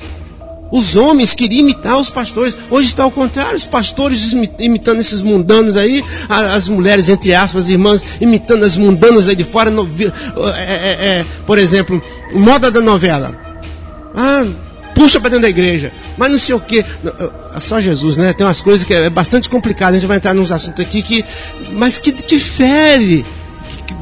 [0.70, 2.58] Os homens queriam imitar os pastores.
[2.70, 3.56] Hoje está ao contrário.
[3.56, 6.04] Os pastores imitando esses mundanos aí.
[6.28, 9.72] As mulheres, entre aspas, irmãs, imitando as mundanas aí de fora.
[9.72, 9.90] No,
[10.58, 12.04] é, é, é, por exemplo,
[12.34, 13.34] moda da novela.
[14.14, 14.46] Ah,
[14.94, 15.94] puxa para dentro da igreja.
[16.18, 16.80] Mas não sei o que.
[17.56, 18.34] É só Jesus, né?
[18.34, 19.96] Tem umas coisas que é bastante complicadas.
[19.96, 21.24] A gente vai entrar nos assuntos aqui que.
[21.72, 22.38] Mas que, que.
[22.38, 23.96] Que, que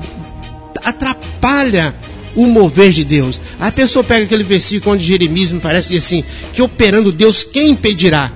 [0.84, 1.94] atrapalha
[2.36, 3.40] o mover de Deus.
[3.60, 6.24] A pessoa pega aquele versículo onde Jeremias me parece assim,
[6.54, 8.32] que operando Deus, quem impedirá?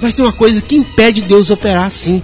[0.00, 2.22] Mas tem uma coisa que impede Deus operar assim.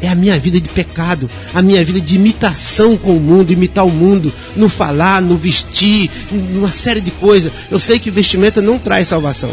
[0.00, 3.84] É a minha vida de pecado, a minha vida de imitação com o mundo, imitar
[3.84, 7.50] o mundo, no falar, no vestir, numa série de coisas.
[7.70, 9.52] Eu sei que vestimenta não traz salvação.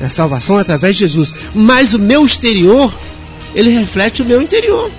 [0.00, 1.34] A salvação é através de Jesus.
[1.54, 2.96] Mas o meu exterior,
[3.54, 4.90] ele reflete o meu interior.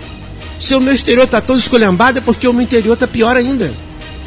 [0.60, 3.74] Se o meu exterior está todo escolhambado, é porque o meu interior está pior ainda.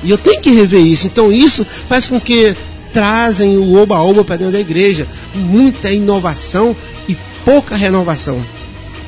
[0.05, 1.07] E eu tenho que rever isso.
[1.07, 2.55] Então isso faz com que
[2.92, 5.09] trazem o oba-oba para dentro da igreja.
[5.34, 6.76] Muita inovação
[7.09, 8.40] e pouca renovação.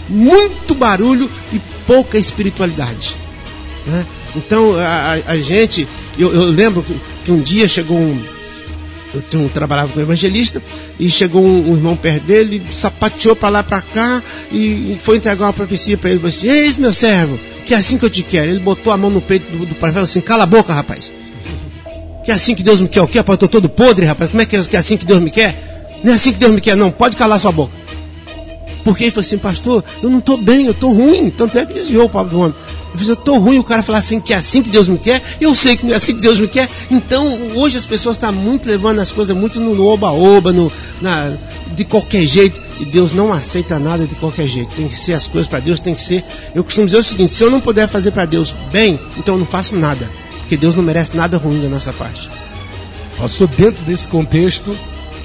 [0.09, 3.16] Muito barulho e pouca espiritualidade.
[3.86, 4.07] Né?
[4.34, 5.86] Então a, a, gente,
[6.18, 6.84] eu, eu lembro
[7.24, 8.20] que, um dia chegou um,
[9.32, 10.62] eu trabalhava com evangelista
[10.98, 15.46] e chegou um, um irmão perto dele, sapateou para lá para cá e foi entregar
[15.46, 16.18] uma profecia para ele.
[16.18, 18.50] Falou assim: Eis meu servo, que é assim que eu te quero.
[18.50, 21.12] Ele botou a mão no peito do, do profeta assim: Cala a boca, rapaz.
[22.24, 23.18] Que é assim que Deus me quer o quê?
[23.18, 24.30] Rapaz, eu tô todo podre, rapaz.
[24.30, 25.54] Como é que é, que é assim que Deus me quer?
[26.02, 26.90] Não é assim que Deus me quer, não.
[26.90, 27.86] Pode calar sua boca.
[28.87, 31.28] Porque ele falou assim, pastor, eu não estou bem, eu estou ruim.
[31.28, 32.55] Tanto é que desviou o pobre do homem.
[32.93, 34.97] Eu falei, eu estou ruim, o cara falar assim que é assim que Deus me
[34.97, 36.70] quer, eu sei que não é assim que Deus me quer.
[36.89, 40.70] Então, hoje as pessoas estão muito levando as coisas muito no oba-oba, no,
[41.74, 42.61] de qualquer jeito.
[42.78, 44.70] E Deus não aceita nada de qualquer jeito.
[44.76, 46.22] Tem que ser as coisas para Deus, tem que ser.
[46.55, 49.41] Eu costumo dizer o seguinte: se eu não puder fazer para Deus bem, então eu
[49.41, 50.09] não faço nada.
[50.39, 52.30] Porque Deus não merece nada ruim da nossa parte.
[53.18, 54.76] Pastor, dentro desse contexto,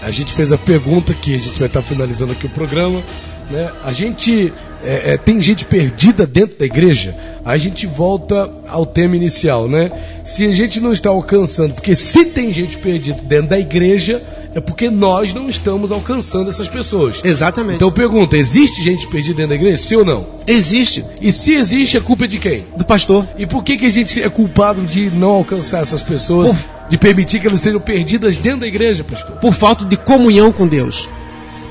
[0.01, 3.03] a gente fez a pergunta que a gente vai estar finalizando aqui o programa.
[3.51, 3.69] Né?
[3.83, 7.15] A gente é, é, tem gente perdida dentro da igreja.
[7.43, 9.91] A gente volta ao tema inicial, né?
[10.23, 14.21] Se a gente não está alcançando, porque se tem gente perdida dentro da igreja,
[14.53, 17.19] é porque nós não estamos alcançando essas pessoas.
[17.23, 17.75] Exatamente.
[17.77, 19.77] Então pergunta: existe gente perdida dentro da igreja?
[19.77, 20.27] Sim ou não?
[20.45, 21.03] Existe.
[21.19, 22.65] E se existe, a culpa é de quem?
[22.77, 23.27] Do pastor.
[23.37, 26.97] E por que, que a gente é culpado de não alcançar essas pessoas, Por- de
[26.97, 29.37] permitir que elas sejam perdidas dentro da igreja, pastor?
[29.37, 31.09] Por falta de comunhão com Deus.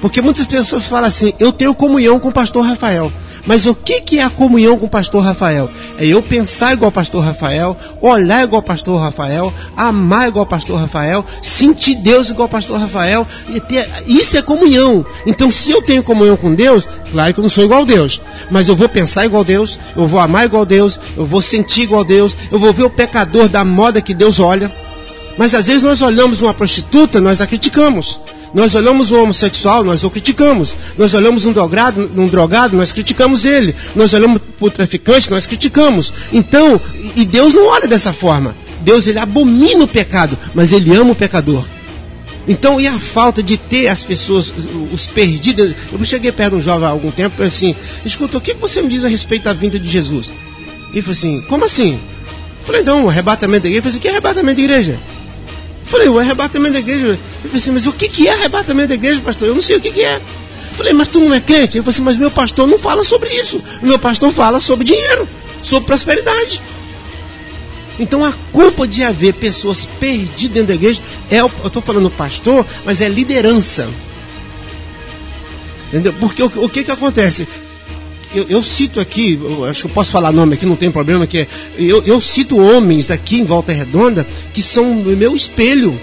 [0.01, 3.13] Porque muitas pessoas falam assim: eu tenho comunhão com o pastor Rafael.
[3.47, 5.71] Mas o que, que é a comunhão com o pastor Rafael?
[5.99, 10.49] É eu pensar igual ao pastor Rafael, olhar igual ao pastor Rafael, amar igual ao
[10.49, 13.27] pastor Rafael, sentir Deus igual ao pastor Rafael.
[13.69, 13.89] Ter...
[14.07, 15.05] Isso é comunhão.
[15.27, 18.21] Então, se eu tenho comunhão com Deus, claro que eu não sou igual a Deus.
[18.51, 21.41] Mas eu vou pensar igual a Deus, eu vou amar igual a Deus, eu vou
[21.41, 24.71] sentir igual a Deus, eu vou ver o pecador da moda que Deus olha.
[25.39, 28.21] Mas às vezes nós olhamos uma prostituta, nós a criticamos.
[28.53, 30.77] Nós olhamos um homossexual, nós o criticamos.
[30.99, 33.75] Nós olhamos um drogado, um drogado, nós criticamos ele.
[33.95, 36.13] Nós olhamos para o traficante, nós criticamos.
[36.33, 36.81] Então,
[37.17, 38.57] e Deus não olha dessa forma.
[38.83, 41.65] Deus ele abomina o pecado, mas ele ama o pecador.
[42.49, 44.53] Então, e a falta de ter as pessoas,
[44.93, 45.73] os perdidos.
[45.93, 47.75] Eu cheguei perto de um jovem há algum tempo assim:
[48.05, 50.33] escuta, o que você me diz a respeito da vinda de Jesus?
[50.93, 51.93] Ele falou assim: como assim?
[51.93, 53.77] Eu falei: não, o arrebatamento da igreja.
[53.77, 54.99] Ele falou assim: que arrebatamento da igreja?
[55.91, 57.07] Falei: o arrebatamento da igreja.
[57.07, 59.49] Ele falou assim: mas o que, que é arrebatamento da igreja, pastor?
[59.49, 60.21] Eu não sei o que, que é.
[60.77, 61.77] Falei: mas tu não é crente?
[61.77, 63.61] Ele falou assim: mas meu pastor não fala sobre isso.
[63.83, 65.29] Meu pastor fala sobre dinheiro,
[65.63, 66.63] sobre prosperidade.
[67.99, 72.65] Então a culpa de haver pessoas perdidas dentro da igreja é, eu estou falando pastor,
[72.85, 73.89] mas é liderança.
[75.89, 76.15] Entendeu?
[76.21, 77.49] Porque o, o que que acontece?
[78.33, 81.27] Eu, eu cito aqui, eu acho que eu posso falar nome aqui, não tem problema,
[81.27, 85.99] que é, eu, eu cito homens aqui em Volta Redonda que são o meu espelho.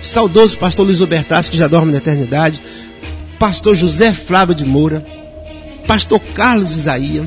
[0.00, 2.60] Saudoso pastor Luiz Obertassi, que já dorme na eternidade,
[3.38, 5.04] pastor José Flávio de Moura,
[5.86, 7.26] pastor Carlos Isaías,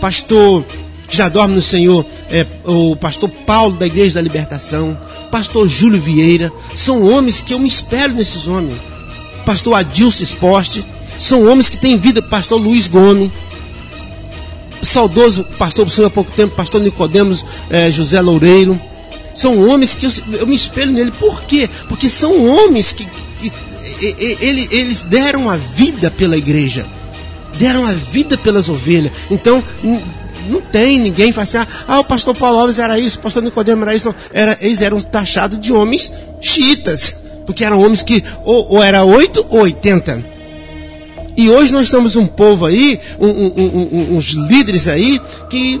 [0.00, 0.64] pastor
[1.10, 4.96] já dorme no Senhor, é, o pastor Paulo da Igreja da Libertação,
[5.30, 8.78] pastor Júlio Vieira, são homens que eu me espelho nesses homens.
[9.44, 10.86] Pastor Adilson Esporte,
[11.20, 13.30] são homens que têm vida, pastor Luiz Gomes,
[14.82, 18.80] saudoso pastor Senhor há pouco tempo, pastor Nicodemos eh, José Loureiro.
[19.34, 21.12] São homens que eu, eu me espelho nele.
[21.12, 21.68] Por quê?
[21.88, 23.06] Porque são homens que,
[23.40, 23.52] que
[24.00, 26.86] e- ele- eles deram a vida pela igreja.
[27.58, 29.12] Deram a vida pelas ovelhas.
[29.30, 29.62] Então,
[30.48, 33.82] não tem ninguém fala assim, ah, o pastor Paulo Alves era isso, o pastor Nicodemo
[33.84, 34.06] era isso.
[34.06, 37.16] Não, era, eles eram taxados de homens xiitas.
[37.46, 40.39] Porque eram homens que ou, ou era 8 ou 80.
[41.36, 45.80] E hoje nós temos um povo aí, um- um- um- uns líderes aí, que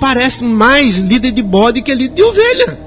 [0.00, 2.78] parece mais líder de bode que líder de ovelha.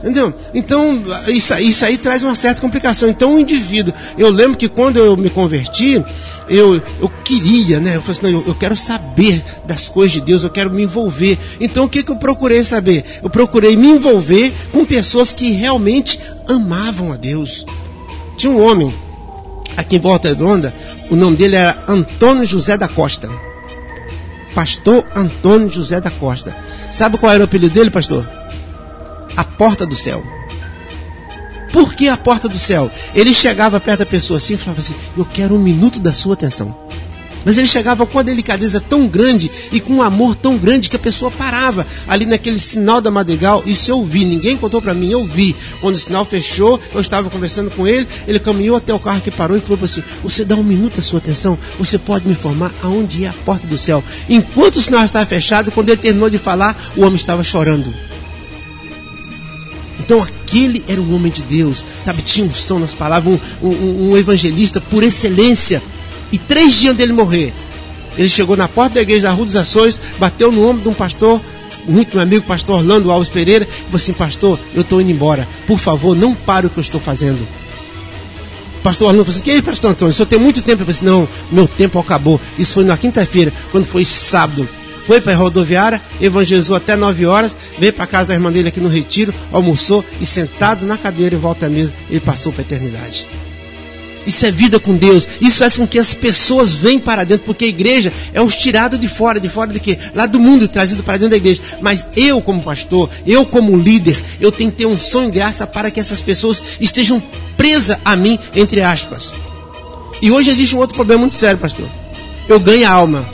[0.00, 0.32] Entendeu?
[0.54, 3.08] Então, isso, aí- isso aí traz uma certa complicação.
[3.08, 3.92] Então, o indivíduo.
[4.16, 6.02] Eu lembro que quando eu me converti,
[6.48, 7.96] eu, eu queria, né?
[7.96, 10.82] Eu falei assim, não, eu, eu quero saber das coisas de Deus, eu quero me
[10.84, 11.36] envolver.
[11.60, 13.04] Então, o que, que eu procurei saber?
[13.22, 17.66] Eu procurei me envolver com pessoas que realmente amavam a Deus.
[18.36, 18.92] Tinha um homem
[19.76, 20.74] aqui em Volta Redonda,
[21.10, 23.30] o nome dele era Antônio José da Costa.
[24.54, 26.56] Pastor Antônio José da Costa.
[26.90, 28.26] Sabe qual era o apelido dele, pastor?
[29.36, 30.24] A porta do céu.
[31.72, 32.90] Por que a porta do céu?
[33.14, 36.32] Ele chegava perto da pessoa assim e falava assim: Eu quero um minuto da sua
[36.32, 36.74] atenção.
[37.46, 40.96] Mas ele chegava com uma delicadeza tão grande e com um amor tão grande que
[40.96, 43.62] a pessoa parava ali naquele sinal da Madrigal.
[43.64, 45.54] Isso eu vi, ninguém contou para mim, eu vi.
[45.80, 49.30] Quando o sinal fechou, eu estava conversando com ele, ele caminhou até o carro que
[49.30, 52.74] parou e falou assim: Você dá um minuto da sua atenção, você pode me informar
[52.82, 54.02] aonde é a porta do céu.
[54.28, 57.94] Enquanto o sinal estava fechado, quando ele terminou de falar, o homem estava chorando.
[60.00, 62.22] Então aquele era um homem de Deus, sabe?
[62.22, 65.82] Tinha unção nas palavras, um, um- um evangelista por excelência.
[66.32, 67.52] E três dias dele morrer,
[68.16, 70.94] ele chegou na porta da igreja da Rua dos Açores, bateu no ombro de um
[70.94, 71.40] pastor
[71.88, 75.46] muito meu amigo, pastor Orlando Alves Pereira, e falou assim: Pastor, eu estou indo embora.
[75.66, 77.46] Por favor, não pare o que eu estou fazendo.
[78.82, 80.12] Pastor Orlando falou assim: Que aí, pastor Antônio?
[80.12, 80.82] O senhor tem muito tempo.
[80.82, 82.40] Eu falei assim: Não, meu tempo acabou.
[82.58, 84.68] Isso foi na quinta-feira, quando foi sábado.
[85.06, 88.80] Foi para a rodoviária, evangelizou até 9 horas, veio para casa da irmã dele aqui
[88.80, 92.64] no Retiro, almoçou e sentado na cadeira em volta à mesa, ele passou para a
[92.64, 93.28] eternidade.
[94.26, 95.28] Isso é vida com Deus.
[95.40, 98.98] Isso faz com que as pessoas venham para dentro, porque a igreja é os tirados
[98.98, 99.96] de fora, de fora de quê?
[100.14, 101.62] Lá do mundo, trazido para dentro da igreja.
[101.80, 105.66] Mas eu, como pastor, eu, como líder, eu tenho que ter um sonho e graça
[105.66, 107.22] para que essas pessoas estejam
[107.56, 109.32] presas a mim, entre aspas.
[110.20, 111.88] E hoje existe um outro problema muito sério, pastor.
[112.48, 113.24] Eu ganho a alma.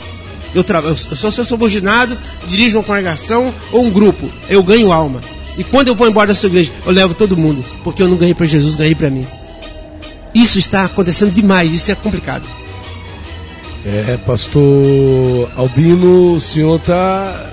[0.53, 0.79] Eu, tra...
[0.79, 4.29] eu sou seu subordinado, dirijo uma congregação ou um grupo.
[4.47, 5.21] Eu ganho alma.
[5.57, 7.63] E quando eu vou embora da sua igreja, eu levo todo mundo.
[7.83, 9.25] Porque eu não ganhei para Jesus, ganhei para mim.
[10.33, 12.43] Isso está acontecendo demais, isso é complicado.
[13.85, 17.49] É, pastor Albino, o senhor está.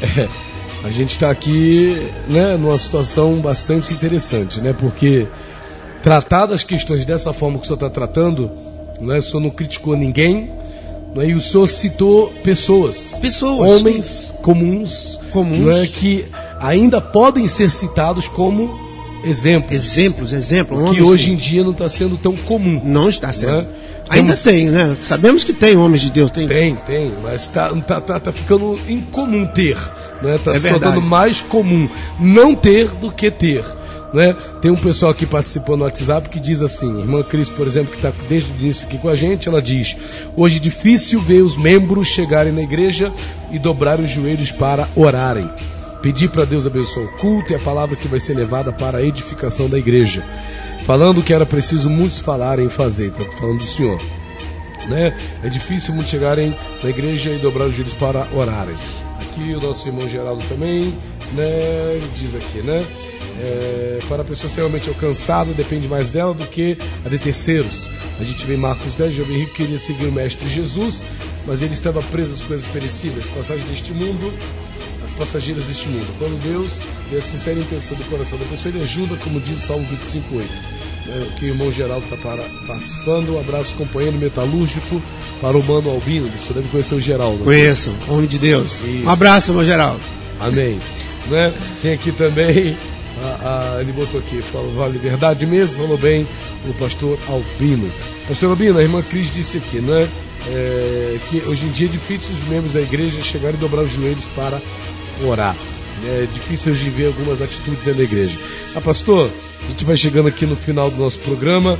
[0.00, 0.28] É, é,
[0.84, 4.72] a gente está aqui né, numa situação bastante interessante, né?
[4.72, 5.28] Porque
[6.02, 8.50] tratar das questões dessa forma que o senhor está tratando,
[9.00, 10.50] né, o senhor não criticou ninguém,
[11.14, 13.12] né, e o senhor citou pessoas.
[13.20, 13.80] Pessoas.
[13.80, 15.74] Homens comuns, comuns.
[15.74, 16.26] Né, que
[16.58, 18.87] ainda podem ser citados como
[19.24, 19.74] exemplos.
[19.74, 20.96] Exemplos, exemplos.
[20.96, 22.80] Que hoje em dia não está sendo tão comum.
[22.84, 23.58] Não está sendo.
[23.58, 23.66] Né?
[24.10, 24.42] Ainda Temos...
[24.42, 24.96] tem, né?
[25.00, 26.30] Sabemos que tem homens de Deus.
[26.30, 29.76] Tem, tem, tem mas está tá, tá, tá ficando incomum ter.
[30.22, 30.36] Né?
[30.36, 31.88] Está é se tornando mais comum
[32.18, 33.64] não ter do que ter.
[34.12, 34.34] Né?
[34.62, 37.98] Tem um pessoal aqui participando no WhatsApp que diz assim, irmã Cris, por exemplo, que
[37.98, 39.96] está desde o início aqui com a gente, ela diz:
[40.34, 43.12] hoje é difícil ver os membros chegarem na igreja
[43.50, 45.50] e dobrarem os joelhos para orarem.
[46.02, 49.02] Pedir para Deus abençoar o culto e a palavra que vai ser levada para a
[49.02, 50.24] edificação da igreja.
[50.84, 54.00] Falando que era preciso muitos falarem e fazer, está falando do Senhor.
[54.88, 55.14] Né?
[55.42, 58.76] É difícil muitos chegarem na igreja e dobrar os joelhos para orarem.
[59.20, 60.94] Aqui o nosso irmão Geraldo também,
[61.34, 62.84] né, diz aqui, né?
[63.40, 67.88] É, para a pessoa ser realmente alcançada, depende mais dela do que a de terceiros.
[68.18, 71.04] A gente vê em Marcos 10, jovem rico queria seguir o Mestre Jesus,
[71.46, 74.32] mas ele estava preso às coisas perecíveis, passagens deste mundo
[75.18, 76.06] passageiras deste mundo.
[76.18, 76.78] Quando Deus
[77.10, 80.42] vê a sincera intenção do coração da pessoa, ele ajuda, como diz o Salmo 25,8.
[81.10, 83.34] É, que o irmão Geraldo está participando.
[83.34, 85.02] Um abraço, companheiro metalúrgico,
[85.40, 86.30] para o Mano Albino.
[86.38, 87.44] Você deve conhecer o Geraldo.
[87.44, 88.80] Conheço, homem de Deus.
[88.82, 89.06] Isso.
[89.06, 90.00] Um abraço, irmão Geraldo.
[90.38, 90.78] Amém.
[91.28, 91.52] né?
[91.82, 92.76] Tem aqui também,
[93.22, 96.26] a, a, ele botou aqui, falou, vale verdade mesmo, falou bem
[96.68, 97.90] o pastor Albino.
[98.28, 100.08] Pastor Albino, a irmã Cris disse aqui, né?
[100.46, 103.92] É, que hoje em dia é difícil os membros da igreja chegarem e dobrar os
[103.92, 104.60] joelhos para
[105.24, 105.56] orar.
[106.04, 108.38] É difícil de ver algumas atitudes da igreja.
[108.74, 109.30] Ah, pastor,
[109.64, 111.78] a gente vai chegando aqui no final do nosso programa.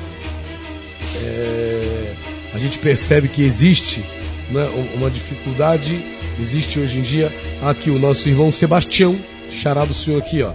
[1.23, 2.15] É,
[2.53, 4.03] a gente percebe que existe
[4.51, 6.01] né, uma dificuldade,
[6.41, 7.33] existe hoje em dia.
[7.63, 9.19] Aqui o nosso irmão Sebastião,
[9.51, 10.53] charado senhor aqui, ó.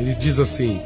[0.00, 0.80] Ele diz assim: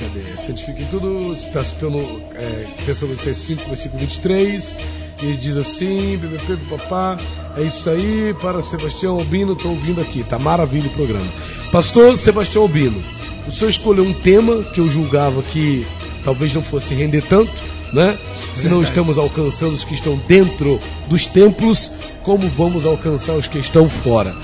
[0.00, 0.36] Cadê?
[0.36, 1.98] Santifica em tudo, está citando
[2.34, 4.76] é, Tessalonicenses 5, versículo 23.
[5.22, 7.16] Ele diz assim, BBP, papá,
[7.56, 11.26] é isso aí, para Sebastião Albino, estou ouvindo aqui, tá maravilha o programa.
[11.70, 13.00] Pastor Sebastião Albino,
[13.46, 15.86] o senhor escolheu um tema que eu julgava que
[16.24, 17.52] talvez não fosse render tanto,
[17.92, 18.18] né?
[18.54, 21.92] Se não estamos alcançando os que estão dentro dos templos,
[22.22, 24.34] como vamos alcançar os que estão fora?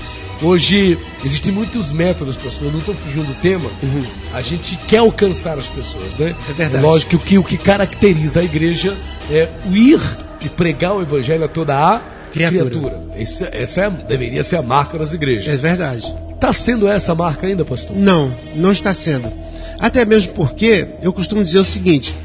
[0.41, 2.67] Hoje existem muitos métodos, pastor.
[2.67, 3.69] Eu não estou fugindo do tema.
[3.83, 4.03] Uhum.
[4.33, 6.35] A gente quer alcançar as pessoas, né?
[6.49, 6.83] É verdade.
[6.83, 8.97] Lógico que o que caracteriza a igreja
[9.29, 9.99] é o ir
[10.41, 12.69] e pregar o evangelho a toda a criatura.
[12.69, 13.01] criatura.
[13.15, 15.53] Esse, essa é, deveria ser a marca das igrejas.
[15.53, 16.13] É verdade.
[16.33, 17.95] Está sendo essa marca ainda, pastor?
[17.95, 19.31] Não, não está sendo.
[19.79, 22.15] Até mesmo porque eu costumo dizer o seguinte: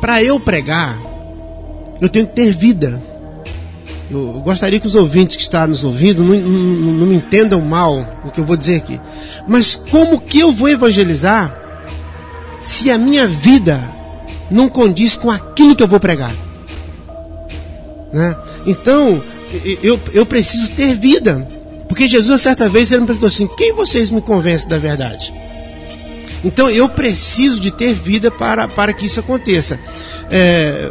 [0.00, 0.96] para eu pregar,
[2.00, 3.02] eu tenho que ter vida.
[4.10, 8.20] Eu gostaria que os ouvintes que estão nos ouvindo não, não, não me entendam mal
[8.24, 9.00] o que eu vou dizer aqui.
[9.48, 11.56] Mas como que eu vou evangelizar
[12.58, 13.80] se a minha vida
[14.50, 16.34] não condiz com aquilo que eu vou pregar.
[18.12, 18.36] Né?
[18.66, 19.22] Então,
[19.82, 21.46] eu, eu preciso ter vida.
[21.88, 25.32] Porque Jesus, certa vez, ele me perguntou assim: quem vocês me convencem da verdade?
[26.44, 29.78] Então, eu preciso de ter vida para, para que isso aconteça.
[30.30, 30.90] É,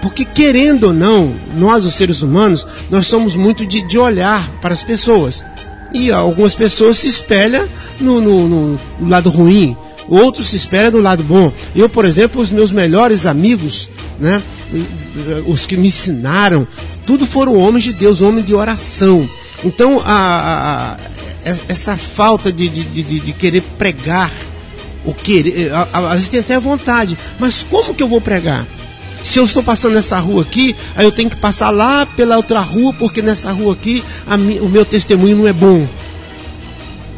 [0.00, 4.72] porque, querendo ou não, nós, os seres humanos, nós somos muito de, de olhar para
[4.72, 5.44] as pessoas.
[5.92, 9.76] E algumas pessoas se espelham no, no, no lado ruim,
[10.08, 11.52] outros se espera do lado bom.
[11.74, 13.88] Eu, por exemplo, os meus melhores amigos,
[14.18, 14.42] né,
[15.46, 16.66] os que me ensinaram,
[17.06, 19.28] tudo foram homens de Deus, homens de oração.
[19.64, 20.96] Então, a, a,
[21.68, 24.32] essa falta de, de, de, de, querer pregar,
[25.04, 28.66] o querer, às vezes tem até vontade, mas como que eu vou pregar?
[29.22, 32.60] Se eu estou passando nessa rua aqui, aí eu tenho que passar lá pela outra
[32.60, 34.02] rua, porque nessa rua aqui
[34.38, 35.86] mi, o meu testemunho não é bom.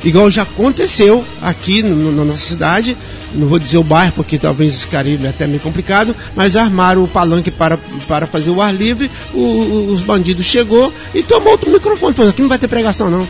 [0.03, 2.97] Igual já aconteceu aqui no, na nossa cidade,
[3.35, 7.51] não vou dizer o bairro porque talvez ficaria até meio complicado, mas armaram o palanque
[7.51, 7.77] para,
[8.09, 12.41] para fazer o ar livre, o, os bandidos chegou e tomou o microfone, falou, aqui
[12.41, 13.29] não vai ter pregação não.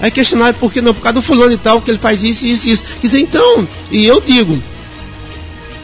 [0.00, 2.44] Aí questionaram por que não, por causa do fulano e tal, que ele faz isso,
[2.44, 2.82] isso, isso.
[3.00, 4.60] Quer dizer, então, e eu digo,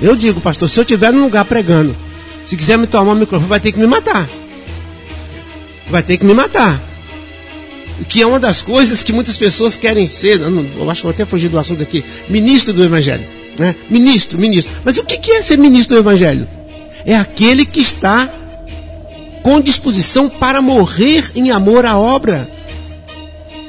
[0.01, 1.94] eu digo, pastor, se eu estiver num lugar pregando,
[2.47, 4.27] se quiser me tomar o microfone, vai ter que me matar.
[5.90, 6.81] Vai ter que me matar
[8.09, 11.06] que é uma das coisas que muitas pessoas querem ser, eu, não, eu acho que
[11.06, 13.27] vou até fugir do assunto aqui, ministro do Evangelho.
[13.59, 13.74] Né?
[13.89, 14.74] Ministro, ministro.
[14.85, 16.47] Mas o que é ser ministro do Evangelho?
[17.05, 18.31] É aquele que está
[19.43, 22.48] com disposição para morrer em amor à obra.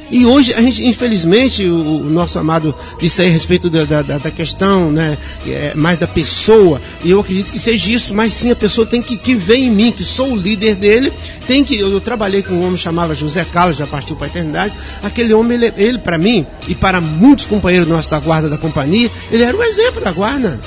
[0.10, 4.02] E hoje a gente, infelizmente, o, o nosso amado disse aí a respeito da, da,
[4.02, 8.50] da questão, né, é, mais da pessoa, e eu acredito que seja isso, mas sim
[8.50, 11.12] a pessoa tem que, que ver em mim, que sou o líder dele,
[11.46, 14.30] tem que, eu, eu trabalhei com um homem chamado José Carlos, já partiu para a
[14.30, 14.74] eternidade,
[15.04, 19.12] aquele homem, ele, ele para mim, e para muitos companheiros nossos da guarda da companhia,
[19.30, 20.60] ele era o exemplo da guarda.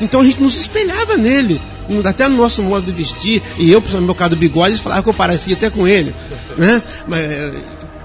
[0.00, 1.60] Então a gente nos espelhava nele
[2.04, 5.08] até no nosso modo de vestir, e eu, no meu caso do bigode, falava que
[5.08, 6.14] eu parecia até com ele,
[6.56, 6.82] né?
[7.06, 7.20] Mas,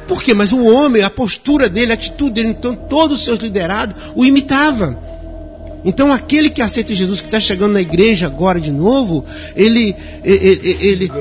[0.10, 0.34] por quê?
[0.34, 4.26] Mas o homem, a postura dele, a atitude dele, então todos os seus liderados o
[4.26, 4.98] imitavam.
[5.86, 9.24] Então aquele que aceita Jesus, que está chegando na igreja agora de novo,
[9.56, 9.96] ele,
[10.26, 11.12] ele, ele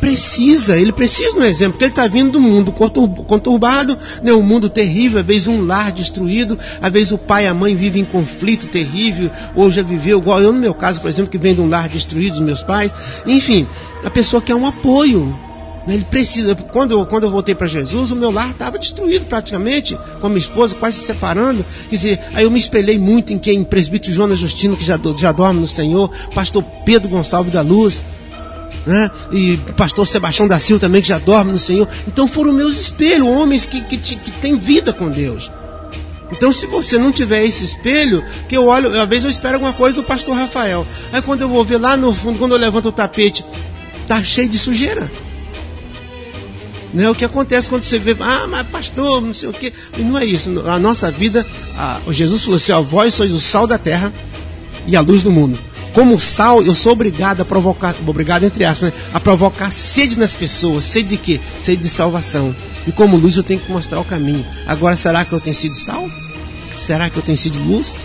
[0.00, 4.42] precisa, ele precisa de um exemplo, porque ele está vindo do mundo conturbado, né, um
[4.42, 8.02] mundo terrível, às vezes um lar destruído, às vezes o pai e a mãe vivem
[8.02, 11.54] em conflito terrível, ou já viveu igual eu no meu caso, por exemplo, que vem
[11.54, 12.94] de um lar destruído dos meus pais.
[13.26, 13.66] Enfim,
[14.04, 15.36] a pessoa quer um apoio,
[15.94, 16.54] ele precisa.
[16.54, 20.30] Quando eu, quando eu voltei para Jesus, o meu lar estava destruído praticamente, com a
[20.30, 21.64] minha esposa quase se separando.
[21.88, 23.62] Quer dizer, aí eu me espelhei muito em quem?
[23.62, 28.02] Presbítero Jonas Justino, que já, já dorme no Senhor, pastor Pedro Gonçalves da Luz.
[28.84, 29.10] Né?
[29.32, 31.88] E pastor Sebastião da Silva também, que já dorme no Senhor.
[32.06, 35.50] Então foram meus espelhos, homens que, que, que têm vida com Deus.
[36.32, 39.72] Então, se você não tiver esse espelho, que eu olho, às vezes eu espero alguma
[39.72, 40.84] coisa do pastor Rafael.
[41.12, 43.44] Aí, quando eu vou ver lá no fundo, quando eu levanto o tapete,
[44.08, 45.08] tá cheio de sujeira.
[46.96, 47.10] Né?
[47.10, 49.70] O que acontece quando você vê, ah, mas pastor, não sei o quê.
[49.98, 50.58] E não é isso.
[50.66, 51.46] A nossa vida,
[51.76, 54.10] a, Jesus falou assim: ó, vós sois o sal da terra
[54.86, 55.58] e a luz do mundo.
[55.92, 58.98] Como sal, eu sou obrigado a provocar, obrigado entre aspas, né?
[59.12, 60.84] a provocar sede nas pessoas.
[60.84, 61.40] Sede de quê?
[61.58, 62.56] Sede de salvação.
[62.86, 64.44] E como luz eu tenho que mostrar o caminho.
[64.66, 66.08] Agora, será que eu tenho sido sal?
[66.78, 67.98] Será que eu tenho sido luz?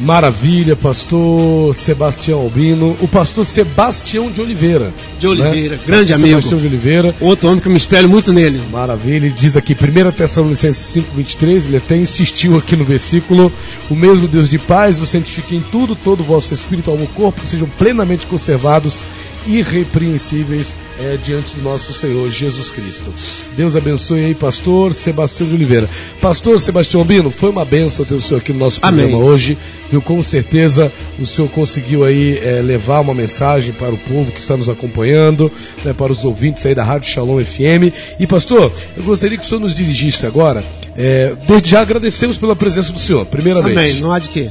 [0.00, 4.94] Maravilha, pastor Sebastião Albino, o pastor Sebastião de Oliveira.
[5.18, 5.82] De Oliveira, né?
[5.86, 6.40] grande pastor amigo.
[6.40, 7.14] Sebastião de Oliveira.
[7.20, 8.58] Outro homem que eu me espelho muito nele.
[8.72, 13.52] Maravilha, ele diz aqui, 1 Tessalonicenses 5,23, ele até insistiu aqui no versículo:
[13.90, 17.08] O mesmo Deus de paz vos santifique em tudo, todo o vosso espírito, alma e
[17.08, 19.02] corpo sejam plenamente conservados
[19.46, 23.12] irrepreensíveis é, diante do nosso Senhor Jesus Cristo.
[23.56, 25.88] Deus abençoe aí, pastor Sebastião de Oliveira.
[26.20, 29.22] Pastor Sebastião Bino, foi uma benção ter o senhor aqui no nosso programa Amém.
[29.22, 29.58] hoje.
[29.90, 30.02] Viu?
[30.02, 34.56] Com certeza o senhor conseguiu aí é, levar uma mensagem para o povo que está
[34.56, 35.50] nos acompanhando,
[35.84, 37.92] né, para os ouvintes aí da Rádio Shalom FM.
[38.18, 40.62] E pastor, eu gostaria que o senhor nos dirigisse agora.
[40.96, 43.78] É, desde já agradecemos pela presença do senhor, primeiramente.
[43.78, 44.50] Amém, não há de quê.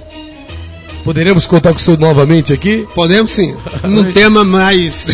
[1.04, 2.88] Poderemos contar com o senhor novamente aqui?
[2.94, 3.56] Podemos sim.
[3.84, 5.08] Num tema mais.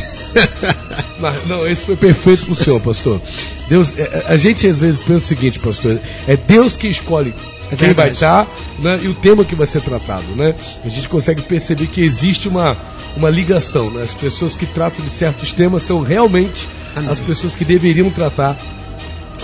[1.46, 3.22] não, esse foi perfeito para o senhor, pastor.
[3.70, 7.34] Deus, é, é, a gente às vezes pensa o seguinte, pastor, é Deus que escolhe
[7.72, 8.48] é quem vai estar
[8.80, 10.36] né, e o tema que vai ser tratado.
[10.36, 10.54] Né?
[10.84, 12.78] A gente consegue perceber que existe uma,
[13.16, 13.90] uma ligação.
[13.90, 14.04] Né?
[14.04, 17.10] As pessoas que tratam de certos temas são realmente Amém.
[17.10, 18.56] as pessoas que deveriam tratar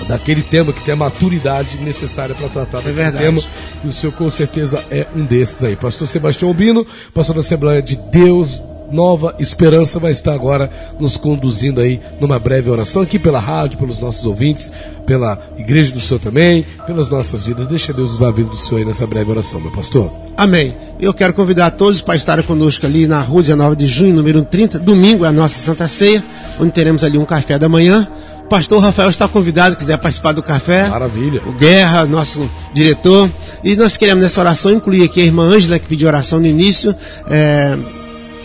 [0.08, 3.42] daquele tema que tem a maturidade necessária para tratar é daquele tema.
[3.84, 5.76] E o senhor com certeza é um desses aí.
[5.76, 8.62] Pastor Sebastião Albino, pastor da Assembleia de Deus
[8.92, 10.70] Nova Esperança vai estar agora
[11.00, 14.72] nos conduzindo aí numa breve oração aqui pela rádio, pelos nossos ouvintes,
[15.06, 17.68] pela igreja do Senhor também, pelas nossas vidas.
[17.68, 20.12] Deixa Deus usar a vida do Senhor aí nessa breve oração, meu pastor.
[20.38, 20.76] Amém.
[21.00, 24.80] Eu quero convidar todos para estarem conosco ali na rua 19 de junho, número 30.
[24.80, 26.24] Domingo é a nossa Santa Ceia,
[26.60, 28.08] onde teremos ali um café da manhã
[28.52, 30.90] pastor Rafael está convidado, quiser participar do café.
[30.90, 31.42] Maravilha.
[31.46, 33.32] O Guerra, nosso diretor.
[33.64, 36.94] E nós queremos nessa oração incluir aqui a irmã Ângela, que pediu oração no início,
[37.30, 37.78] é,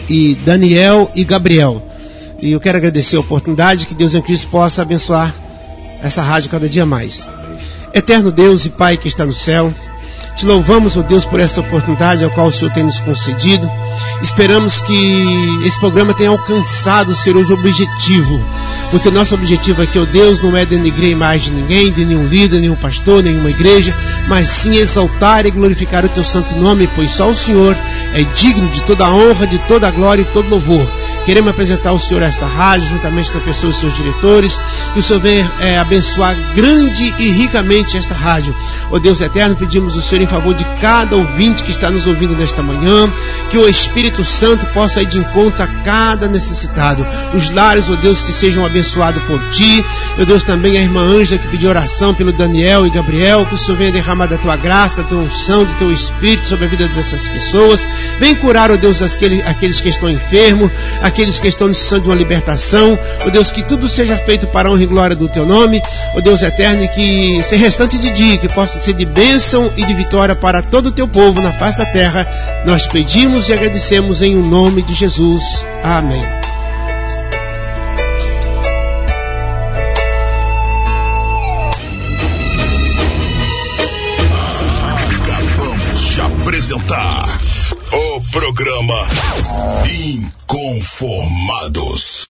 [0.09, 1.83] e Daniel e Gabriel.
[2.41, 5.35] E eu quero agradecer a oportunidade, que Deus em Cristo possa abençoar
[6.03, 7.29] essa rádio cada dia mais.
[7.95, 9.73] Eterno Deus e Pai que está no céu,
[10.37, 13.71] Te louvamos, ó Deus, por essa oportunidade a qual o Senhor tem nos concedido.
[14.21, 18.45] Esperamos que esse programa tenha alcançado, o objetivo.
[18.91, 22.05] Porque o nosso objetivo aqui, ó Deus, não é denegrir a imagem de ninguém, de
[22.05, 23.97] nenhum líder, nenhum pastor, nenhuma igreja,
[24.29, 27.77] mas sim exaltar e glorificar o teu santo nome, pois só o Senhor
[28.15, 30.87] é digno de toda a honra, de toda a glória e todo louvor.
[31.25, 34.61] Queremos apresentar ao Senhor esta rádio, juntamente com a pessoa e seus diretores,
[34.93, 38.55] que o Senhor venha é, abençoar grande e ricamente esta rádio.
[38.93, 42.37] Ó Deus eterno, pedimos o Senhor em favor de cada ouvinte que está nos ouvindo
[42.37, 43.13] nesta manhã,
[43.51, 47.07] que o Espírito Santo possa ir de encontro a cada necessitado.
[47.35, 49.85] Os lares, ó Deus, que sejam abençoados por Ti.
[50.21, 53.59] Ó Deus, também a irmã Ângela que pediu oração pelo Daniel e Gabriel, que o
[53.59, 56.89] Senhor venha derramar da Tua graça, da Tua unção, do Teu Espírito sobre a vida
[56.89, 57.87] dessas pessoas.
[58.19, 60.71] Vem curar, ó Deus, aqueles, aqueles que estão enfermos,
[61.03, 62.99] aqueles que estão necessitando de uma libertação.
[63.27, 65.83] Ó Deus, que tudo seja feito para a honra e glória do Teu nome.
[66.15, 69.85] Ó Deus eterno, e que esse restante de dia, que possa ser de bênção e
[69.85, 72.29] de vitória para todo o Teu povo na face da terra.
[72.65, 75.67] Nós pedimos e agradecemos em o nome de Jesus.
[75.83, 76.23] Amém.
[85.21, 87.27] Acabamos de apresentar
[87.93, 89.05] o programa
[89.91, 92.16] Inconformados.